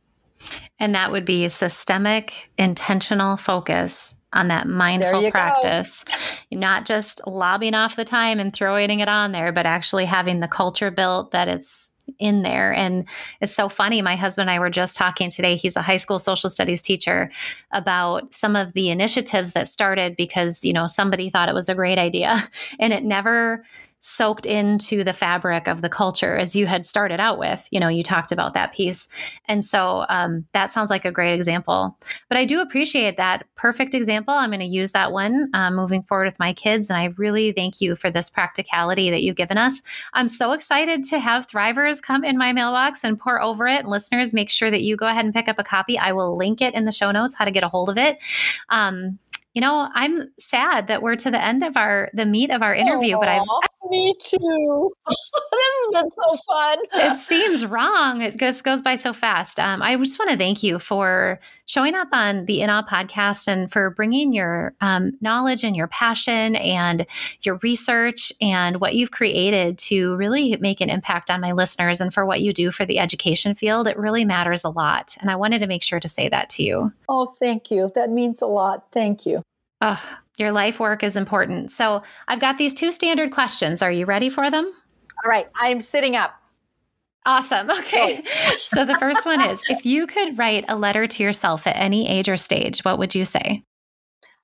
And 0.79 0.95
that 0.95 1.13
would 1.13 1.25
be 1.25 1.49
systemic, 1.49 2.51
intentional 2.59 3.37
focus 3.39 4.21
on 4.33 4.49
that 4.49 4.67
mindful 4.67 5.31
practice. 5.31 6.05
Not 6.51 6.85
just 6.85 7.27
lobbing 7.27 7.75
off 7.75 7.97
the 7.97 8.05
time 8.05 8.41
and 8.41 8.53
throwing 8.53 9.01
it 9.01 9.09
on 9.09 9.33
there, 9.33 9.53
but 9.53 9.65
actually 9.65 10.05
having 10.05 10.41
the 10.41 10.49
culture 10.49 10.91
built 10.91 11.31
that 11.31 11.49
it's 11.49 11.95
in 12.19 12.43
there. 12.43 12.73
And 12.73 13.07
it's 13.41 13.55
so 13.55 13.69
funny. 13.69 14.03
My 14.03 14.17
husband 14.17 14.51
and 14.51 14.55
I 14.55 14.59
were 14.59 14.71
just 14.71 14.97
talking 14.97 15.31
today. 15.31 15.57
He's 15.57 15.77
a 15.77 15.83
high 15.83 15.97
school 15.97 16.19
social 16.19 16.51
studies 16.51 16.83
teacher 16.83 17.31
about 17.73 18.35
some 18.35 18.57
of 18.57 18.73
the 18.75 18.91
initiatives 18.91 19.53
that 19.53 19.69
started 19.69 20.17
because, 20.17 20.65
you 20.65 20.73
know, 20.73 20.87
somebody 20.87 21.31
thought 21.31 21.49
it 21.49 21.55
was 21.55 21.69
a 21.69 21.75
great 21.75 21.99
idea 21.99 22.37
and 22.79 22.93
it 22.93 23.05
never 23.05 23.65
soaked 24.07 24.45
into 24.45 25.03
the 25.03 25.15
fabric 25.15 25.67
of 25.67 25.81
the 25.81 25.89
culture 25.89 26.37
as 26.37 26.55
you 26.55 26.67
had 26.67 26.85
started 26.85 27.21
out 27.21 27.39
with. 27.39 27.67
You 27.71 27.81
know, 27.81 27.89
you 27.89 28.03
talked 28.03 28.33
about 28.33 28.53
that 28.53 28.75
piece. 28.75 29.09
And 29.49 29.65
so 29.65 30.05
um, 30.11 30.45
that 30.53 30.71
sounds 30.71 30.91
like 30.91 31.07
a 31.07 31.11
great 31.11 31.33
example. 31.33 31.99
But 32.29 32.37
I 32.37 32.45
do 32.45 32.61
appreciate 32.61 33.17
that 33.17 33.47
perfect 33.55 33.95
example. 33.95 34.35
I'm 34.35 34.51
going 34.51 34.61
to 34.61 34.67
use 34.67 34.93
that 34.93 35.11
one 35.11 35.49
uh, 35.55 35.71
moving 35.71 36.03
forward 36.03 36.27
with 36.27 36.39
my 36.39 36.53
kids. 36.53 36.91
And 36.91 36.99
I 36.99 37.15
really 37.17 37.53
thank 37.53 37.81
you 37.81 37.97
for 37.97 38.11
this 38.11 38.29
practicality 38.29 39.09
that 39.09 39.23
you've 39.23 39.37
given 39.37 39.57
us. 39.57 39.81
I'm 40.13 40.29
so 40.29 40.53
excited 40.53 41.03
to 41.05 41.19
have 41.19 41.49
Thrivers 41.49 42.03
come 42.03 42.25
in 42.25 42.37
my 42.37 42.53
mailbox 42.53 43.05
and 43.05 43.19
pore 43.19 43.41
over 43.41 43.67
it. 43.67 43.87
Listeners, 43.87 44.35
make 44.35 44.51
sure 44.51 44.71
that 44.71 44.83
you 44.83 44.99
go 44.99 45.07
ahead 45.07 45.25
and 45.25 45.33
pick 45.33 45.49
up 45.49 45.59
a 45.59 45.65
copy. 45.65 45.99
I 45.99 46.13
will 46.13 46.37
link 46.37 46.61
it 46.61 46.75
in 46.75 46.85
the 46.85 46.93
show 46.93 47.11
notes 47.11 47.37
how 47.37 47.47
to 47.47 47.51
get 47.51 47.65
a 47.65 47.69
hold 47.71 47.89
of 47.89 47.97
it. 47.97 48.19
Um, 48.69 49.19
you 49.55 49.61
know, 49.61 49.89
I'm 49.95 50.33
sad 50.39 50.89
that 50.89 51.01
we're 51.01 51.17
to 51.17 51.31
the 51.31 51.43
end 51.43 51.63
of 51.63 51.77
our 51.77 52.11
the 52.13 52.27
meat 52.27 52.51
of 52.51 52.61
our 52.61 52.75
interview, 52.75 53.17
Aww. 53.17 53.21
but 53.21 53.29
I've 53.29 53.47
me 53.89 54.15
too. 54.21 54.93
this 55.07 55.17
has 55.53 56.03
been 56.03 56.11
so 56.11 56.37
fun. 56.47 56.79
It 56.95 57.17
seems 57.17 57.67
wrong. 57.67 58.23
It 58.23 58.37
just 58.39 58.65
goes 58.65 58.83
by 58.83 58.97
so 58.97 59.13
fast. 59.13 59.61
Um, 59.61 59.83
I 59.83 59.97
just 59.97 60.19
want 60.19 60.31
to 60.31 60.37
thank 60.37 60.63
you 60.63 60.79
for 60.79 61.41
showing 61.67 61.95
up 61.95 62.09
on 62.13 62.45
the 62.47 62.63
In 62.63 62.71
Awe 62.71 62.83
podcast 62.83 63.49
and 63.49 63.71
for 63.71 63.91
bringing 63.91 64.33
your 64.33 64.75
um, 64.81 65.13
knowledge 65.21 65.65
and 65.65 65.77
your 65.77 65.89
passion 65.89 66.57
and 66.57 67.07
your 67.43 67.59
research 67.63 68.33
and 68.41 68.81
what 68.81 68.95
you've 68.95 69.11
created 69.11 69.79
to 69.79 70.17
really 70.17 70.57
make 70.59 70.81
an 70.81 70.91
impact 70.91 71.31
on 71.31 71.41
my 71.41 71.53
listeners 71.53 72.01
and 72.01 72.13
for 72.13 72.25
what 72.27 72.41
you 72.41 72.53
do 72.53 72.71
for 72.71 72.85
the 72.85 72.99
education 72.99 73.55
field. 73.55 73.87
It 73.87 73.99
really 73.99 74.25
matters 74.25 74.65
a 74.65 74.71
lot. 74.71 75.17
And 75.21 75.31
I 75.31 75.37
wanted 75.37 75.61
to 75.61 75.67
make 75.67 75.83
sure 75.83 76.01
to 76.01 76.09
say 76.09 76.29
that 76.29 76.49
to 76.51 76.63
you. 76.63 76.93
Oh, 77.09 77.35
thank 77.39 77.71
you. 77.71 77.93
That 77.95 78.11
means 78.11 78.43
a 78.43 78.47
lot. 78.47 78.87
Thank 78.93 79.27
you. 79.27 79.43
Oh, 79.81 80.01
your 80.37 80.53
life 80.53 80.81
work 80.81 81.03
is 81.03 81.17
important. 81.17 81.73
So 81.73 82.03
I've 82.29 82.41
got 82.41 82.59
these 82.59 82.75
two 82.75 82.91
standard 82.91 83.31
questions. 83.31 83.83
Are 83.83 83.91
you 83.91 84.07
ready 84.07 84.29
for 84.29 84.51
them? 84.51 84.65
All 85.25 85.31
right. 85.31 85.49
I'm 85.61 85.81
sitting 85.81 86.17
up. 86.17 86.35
Awesome. 87.27 87.71
Okay. 87.79 88.23
so 88.59 88.85
the 88.85 88.99
first 88.99 89.25
one 89.25 89.41
is 89.41 89.63
if 89.69 89.87
you 89.87 90.07
could 90.07 90.37
write 90.39 90.65
a 90.69 90.77
letter 90.77 91.07
to 91.07 91.23
yourself 91.23 91.67
at 91.67 91.77
any 91.77 92.09
age 92.09 92.29
or 92.29 92.37
stage, 92.37 92.85
what 92.85 92.99
would 92.99 93.15
you 93.15 93.25
say? 93.25 93.63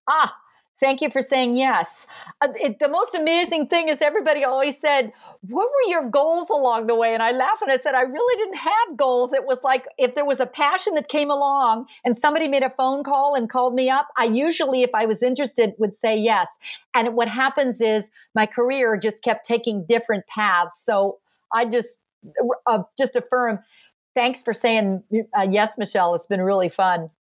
Ah, 0.08 0.34
Thank 0.80 1.02
you 1.02 1.10
for 1.10 1.22
saying 1.22 1.56
yes. 1.56 2.06
Uh, 2.40 2.48
it, 2.56 2.78
the 2.80 2.88
most 2.88 3.14
amazing 3.14 3.68
thing 3.68 3.88
is 3.88 3.98
everybody 4.00 4.44
always 4.44 4.80
said, 4.80 5.12
What 5.42 5.68
were 5.68 5.90
your 5.90 6.08
goals 6.08 6.48
along 6.50 6.86
the 6.86 6.94
way? 6.94 7.12
And 7.14 7.22
I 7.22 7.32
laughed 7.32 7.62
and 7.62 7.70
I 7.70 7.76
said, 7.78 7.94
I 7.94 8.02
really 8.02 8.44
didn't 8.44 8.58
have 8.58 8.96
goals. 8.96 9.32
It 9.34 9.44
was 9.46 9.58
like 9.62 9.86
if 9.98 10.14
there 10.14 10.24
was 10.24 10.40
a 10.40 10.46
passion 10.46 10.94
that 10.94 11.08
came 11.08 11.30
along 11.30 11.86
and 12.04 12.16
somebody 12.18 12.48
made 12.48 12.62
a 12.62 12.70
phone 12.70 13.04
call 13.04 13.34
and 13.34 13.50
called 13.50 13.74
me 13.74 13.90
up, 13.90 14.08
I 14.16 14.24
usually, 14.24 14.82
if 14.82 14.90
I 14.94 15.06
was 15.06 15.22
interested, 15.22 15.74
would 15.78 15.96
say 15.96 16.16
yes. 16.16 16.48
And 16.94 17.14
what 17.14 17.28
happens 17.28 17.80
is 17.80 18.10
my 18.34 18.46
career 18.46 18.96
just 18.96 19.22
kept 19.22 19.44
taking 19.44 19.84
different 19.86 20.26
paths. 20.28 20.74
So 20.84 21.18
I 21.54 21.66
just, 21.66 21.98
uh, 22.66 22.84
just 22.98 23.16
affirm, 23.16 23.58
thanks 24.14 24.42
for 24.42 24.54
saying 24.54 25.02
uh, 25.38 25.46
yes, 25.50 25.76
Michelle. 25.78 26.14
It's 26.14 26.26
been 26.26 26.40
really 26.42 26.70
fun. 26.70 27.10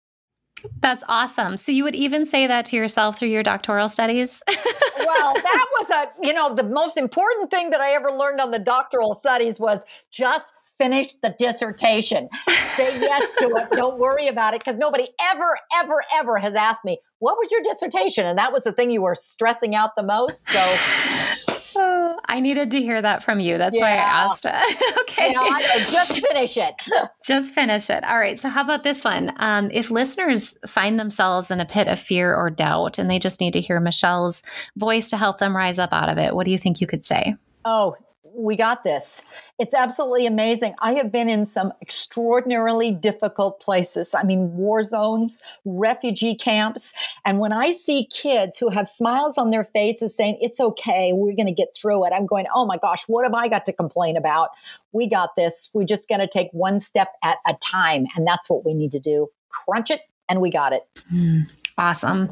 That's 0.80 1.04
awesome. 1.08 1.56
So 1.56 1.72
you 1.72 1.84
would 1.84 1.94
even 1.94 2.24
say 2.24 2.46
that 2.46 2.64
to 2.66 2.76
yourself 2.76 3.18
through 3.18 3.28
your 3.28 3.42
doctoral 3.42 3.88
studies? 3.88 4.42
well, 4.48 5.34
that 5.34 5.66
was 5.78 5.90
a, 5.90 6.08
you 6.22 6.32
know, 6.32 6.54
the 6.54 6.62
most 6.62 6.96
important 6.96 7.50
thing 7.50 7.70
that 7.70 7.80
I 7.80 7.92
ever 7.92 8.10
learned 8.10 8.40
on 8.40 8.50
the 8.50 8.58
doctoral 8.58 9.14
studies 9.14 9.58
was 9.58 9.82
just 10.10 10.52
finish 10.78 11.14
the 11.22 11.34
dissertation. 11.38 12.28
Say 12.48 13.00
yes 13.00 13.30
to 13.38 13.48
it. 13.48 13.68
Don't 13.76 13.98
worry 13.98 14.28
about 14.28 14.54
it 14.54 14.60
because 14.60 14.78
nobody 14.78 15.08
ever, 15.20 15.58
ever, 15.76 16.02
ever 16.14 16.38
has 16.38 16.54
asked 16.54 16.84
me, 16.84 16.98
what 17.18 17.36
was 17.36 17.50
your 17.50 17.60
dissertation? 17.62 18.24
And 18.24 18.38
that 18.38 18.52
was 18.52 18.62
the 18.64 18.72
thing 18.72 18.90
you 18.90 19.02
were 19.02 19.14
stressing 19.14 19.74
out 19.74 19.94
the 19.94 20.02
most. 20.02 20.42
So 20.48 21.49
I 22.26 22.40
needed 22.40 22.70
to 22.72 22.80
hear 22.80 23.00
that 23.00 23.22
from 23.22 23.40
you. 23.40 23.58
That's 23.58 23.78
yeah. 23.78 23.84
why 23.84 23.90
I 23.90 24.24
asked. 24.24 24.46
okay. 25.00 25.32
just 25.90 26.12
finish 26.26 26.56
it. 26.56 26.74
just 27.24 27.52
finish 27.52 27.90
it. 27.90 28.04
All 28.04 28.18
right. 28.18 28.38
So, 28.38 28.48
how 28.48 28.62
about 28.62 28.84
this 28.84 29.04
one? 29.04 29.32
Um, 29.36 29.70
if 29.72 29.90
listeners 29.90 30.58
find 30.66 30.98
themselves 30.98 31.50
in 31.50 31.60
a 31.60 31.66
pit 31.66 31.88
of 31.88 31.98
fear 31.98 32.34
or 32.34 32.50
doubt 32.50 32.98
and 32.98 33.10
they 33.10 33.18
just 33.18 33.40
need 33.40 33.52
to 33.52 33.60
hear 33.60 33.80
Michelle's 33.80 34.42
voice 34.76 35.10
to 35.10 35.16
help 35.16 35.38
them 35.38 35.56
rise 35.56 35.78
up 35.78 35.92
out 35.92 36.08
of 36.08 36.18
it, 36.18 36.34
what 36.34 36.46
do 36.46 36.52
you 36.52 36.58
think 36.58 36.80
you 36.80 36.86
could 36.86 37.04
say? 37.04 37.36
Oh, 37.64 37.96
we 38.34 38.56
got 38.56 38.84
this. 38.84 39.22
It's 39.58 39.74
absolutely 39.74 40.26
amazing. 40.26 40.74
I 40.80 40.94
have 40.94 41.12
been 41.12 41.28
in 41.28 41.44
some 41.44 41.72
extraordinarily 41.82 42.92
difficult 42.92 43.60
places. 43.60 44.14
I 44.14 44.22
mean, 44.22 44.56
war 44.56 44.82
zones, 44.82 45.42
refugee 45.64 46.36
camps. 46.36 46.92
And 47.24 47.38
when 47.38 47.52
I 47.52 47.72
see 47.72 48.06
kids 48.06 48.58
who 48.58 48.70
have 48.70 48.88
smiles 48.88 49.38
on 49.38 49.50
their 49.50 49.64
faces 49.64 50.14
saying, 50.14 50.38
It's 50.40 50.60
okay, 50.60 51.12
we're 51.12 51.36
going 51.36 51.46
to 51.46 51.52
get 51.52 51.74
through 51.74 52.06
it, 52.06 52.12
I'm 52.14 52.26
going, 52.26 52.46
Oh 52.54 52.66
my 52.66 52.78
gosh, 52.78 53.04
what 53.06 53.24
have 53.24 53.34
I 53.34 53.48
got 53.48 53.64
to 53.66 53.72
complain 53.72 54.16
about? 54.16 54.50
We 54.92 55.08
got 55.08 55.36
this. 55.36 55.70
We're 55.72 55.84
just 55.84 56.08
going 56.08 56.20
to 56.20 56.28
take 56.28 56.50
one 56.52 56.80
step 56.80 57.08
at 57.22 57.38
a 57.46 57.54
time. 57.62 58.06
And 58.16 58.26
that's 58.26 58.48
what 58.48 58.64
we 58.64 58.74
need 58.74 58.92
to 58.92 59.00
do. 59.00 59.28
Crunch 59.50 59.90
it, 59.90 60.02
and 60.28 60.40
we 60.40 60.50
got 60.50 60.72
it. 60.72 60.82
Mm. 61.12 61.50
Awesome. 61.80 62.30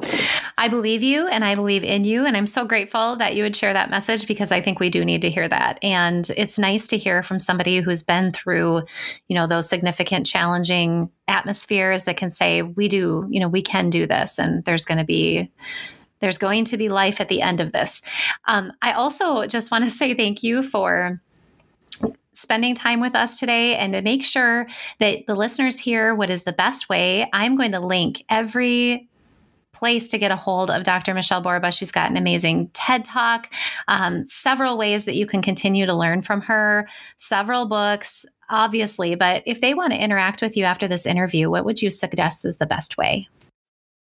I 0.58 0.66
believe 0.66 1.04
you 1.04 1.28
and 1.28 1.44
I 1.44 1.54
believe 1.54 1.84
in 1.84 2.02
you. 2.02 2.26
And 2.26 2.36
I'm 2.36 2.46
so 2.48 2.64
grateful 2.64 3.14
that 3.16 3.36
you 3.36 3.44
would 3.44 3.54
share 3.54 3.72
that 3.72 3.90
message 3.90 4.26
because 4.26 4.50
I 4.50 4.60
think 4.60 4.80
we 4.80 4.90
do 4.90 5.04
need 5.04 5.22
to 5.22 5.30
hear 5.30 5.46
that. 5.48 5.78
And 5.84 6.28
it's 6.36 6.58
nice 6.58 6.88
to 6.88 6.98
hear 6.98 7.22
from 7.22 7.38
somebody 7.38 7.80
who's 7.80 8.02
been 8.02 8.32
through, 8.32 8.82
you 9.28 9.36
know, 9.36 9.46
those 9.46 9.68
significant, 9.68 10.26
challenging 10.26 11.10
atmospheres 11.28 12.04
that 12.04 12.16
can 12.16 12.28
say, 12.28 12.62
we 12.62 12.88
do, 12.88 13.28
you 13.30 13.38
know, 13.38 13.48
we 13.48 13.62
can 13.62 13.88
do 13.88 14.04
this. 14.04 14.40
And 14.40 14.64
there's 14.64 14.84
going 14.84 14.98
to 14.98 15.04
be, 15.04 15.52
there's 16.18 16.38
going 16.38 16.64
to 16.64 16.76
be 16.76 16.88
life 16.88 17.20
at 17.20 17.28
the 17.28 17.40
end 17.40 17.60
of 17.60 17.70
this. 17.70 18.02
Um, 18.46 18.72
I 18.82 18.92
also 18.92 19.46
just 19.46 19.70
want 19.70 19.84
to 19.84 19.90
say 19.90 20.12
thank 20.14 20.42
you 20.42 20.64
for 20.64 21.22
spending 22.32 22.74
time 22.74 23.00
with 23.00 23.14
us 23.14 23.38
today 23.38 23.76
and 23.76 23.92
to 23.92 24.02
make 24.02 24.24
sure 24.24 24.66
that 25.00 25.26
the 25.26 25.34
listeners 25.34 25.78
hear 25.78 26.14
what 26.14 26.30
is 26.30 26.44
the 26.44 26.52
best 26.52 26.88
way, 26.88 27.28
I'm 27.32 27.56
going 27.56 27.72
to 27.72 27.80
link 27.80 28.24
every 28.28 29.07
place 29.78 30.08
to 30.08 30.18
get 30.18 30.30
a 30.30 30.36
hold 30.36 30.70
of 30.70 30.82
Dr. 30.82 31.14
Michelle 31.14 31.40
Borba. 31.40 31.70
She's 31.70 31.92
got 31.92 32.10
an 32.10 32.16
amazing 32.16 32.68
TED 32.72 33.04
Talk, 33.04 33.52
um, 33.86 34.24
several 34.24 34.76
ways 34.76 35.04
that 35.04 35.14
you 35.14 35.26
can 35.26 35.40
continue 35.40 35.86
to 35.86 35.94
learn 35.94 36.22
from 36.22 36.40
her, 36.42 36.88
several 37.16 37.66
books, 37.66 38.26
obviously. 38.50 39.14
But 39.14 39.42
if 39.46 39.60
they 39.60 39.74
want 39.74 39.92
to 39.92 40.02
interact 40.02 40.42
with 40.42 40.56
you 40.56 40.64
after 40.64 40.88
this 40.88 41.06
interview, 41.06 41.50
what 41.50 41.64
would 41.64 41.80
you 41.80 41.90
suggest 41.90 42.44
is 42.44 42.58
the 42.58 42.66
best 42.66 42.98
way? 42.98 43.28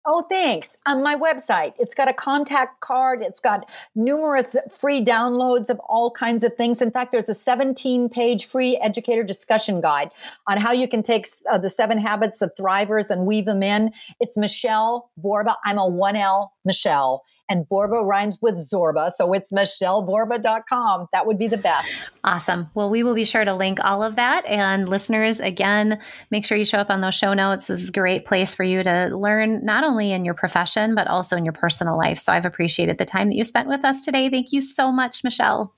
Oh, 0.04 0.26
thanks. 0.28 0.76
On 0.84 1.00
my 1.00 1.14
website, 1.14 1.74
it's 1.78 1.94
got 1.94 2.08
a 2.08 2.12
contact 2.12 2.80
card. 2.80 3.22
It's 3.22 3.38
got 3.38 3.70
numerous 3.94 4.56
free 4.80 5.04
downloads 5.04 5.70
of 5.70 5.78
all 5.78 6.10
kinds 6.10 6.42
of 6.42 6.54
things. 6.56 6.82
In 6.82 6.90
fact, 6.90 7.12
there's 7.12 7.28
a 7.28 7.34
17 7.34 8.08
page 8.08 8.46
free 8.46 8.76
educator 8.82 9.22
discussion 9.22 9.80
guide 9.80 10.10
on 10.48 10.58
how 10.58 10.72
you 10.72 10.88
can 10.88 11.04
take 11.04 11.28
uh, 11.48 11.56
the 11.56 11.70
seven 11.70 11.98
habits 11.98 12.42
of 12.42 12.50
thrivers 12.58 13.10
and 13.10 13.26
weave 13.26 13.44
them 13.44 13.62
in. 13.62 13.92
It's 14.18 14.36
Michelle 14.36 15.08
Borba. 15.16 15.56
I'm 15.64 15.78
a 15.78 15.88
1L 15.88 16.48
Michelle 16.64 17.22
and 17.48 17.68
Borba 17.68 18.04
rhymes 18.04 18.38
with 18.40 18.54
Zorba. 18.70 19.12
So 19.16 19.32
it's 19.32 19.52
michelleborba.com. 19.52 21.08
That 21.12 21.26
would 21.26 21.38
be 21.38 21.48
the 21.48 21.58
best. 21.58 22.18
Awesome. 22.24 22.70
Well, 22.74 22.90
we 22.90 23.02
will 23.02 23.14
be 23.14 23.24
sure 23.24 23.44
to 23.44 23.54
link 23.54 23.78
all 23.84 24.02
of 24.02 24.16
that. 24.16 24.46
And 24.46 24.88
listeners, 24.88 25.40
again, 25.40 26.00
make 26.30 26.44
sure 26.44 26.56
you 26.56 26.64
show 26.64 26.78
up 26.78 26.90
on 26.90 27.00
those 27.00 27.14
show 27.14 27.34
notes. 27.34 27.66
This 27.66 27.82
is 27.82 27.88
a 27.90 27.92
great 27.92 28.24
place 28.24 28.54
for 28.54 28.64
you 28.64 28.82
to 28.82 29.16
learn 29.16 29.64
not 29.64 29.84
only 29.84 30.12
in 30.12 30.24
your 30.24 30.34
profession, 30.34 30.94
but 30.94 31.06
also 31.06 31.36
in 31.36 31.44
your 31.44 31.52
personal 31.52 31.98
life. 31.98 32.18
So 32.18 32.32
I've 32.32 32.46
appreciated 32.46 32.98
the 32.98 33.04
time 33.04 33.28
that 33.28 33.36
you 33.36 33.44
spent 33.44 33.68
with 33.68 33.84
us 33.84 34.02
today. 34.02 34.30
Thank 34.30 34.52
you 34.52 34.60
so 34.60 34.90
much, 34.90 35.24
Michelle. 35.24 35.74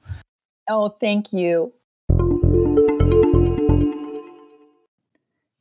Oh, 0.69 0.97
thank 1.01 1.33
you. 1.33 1.73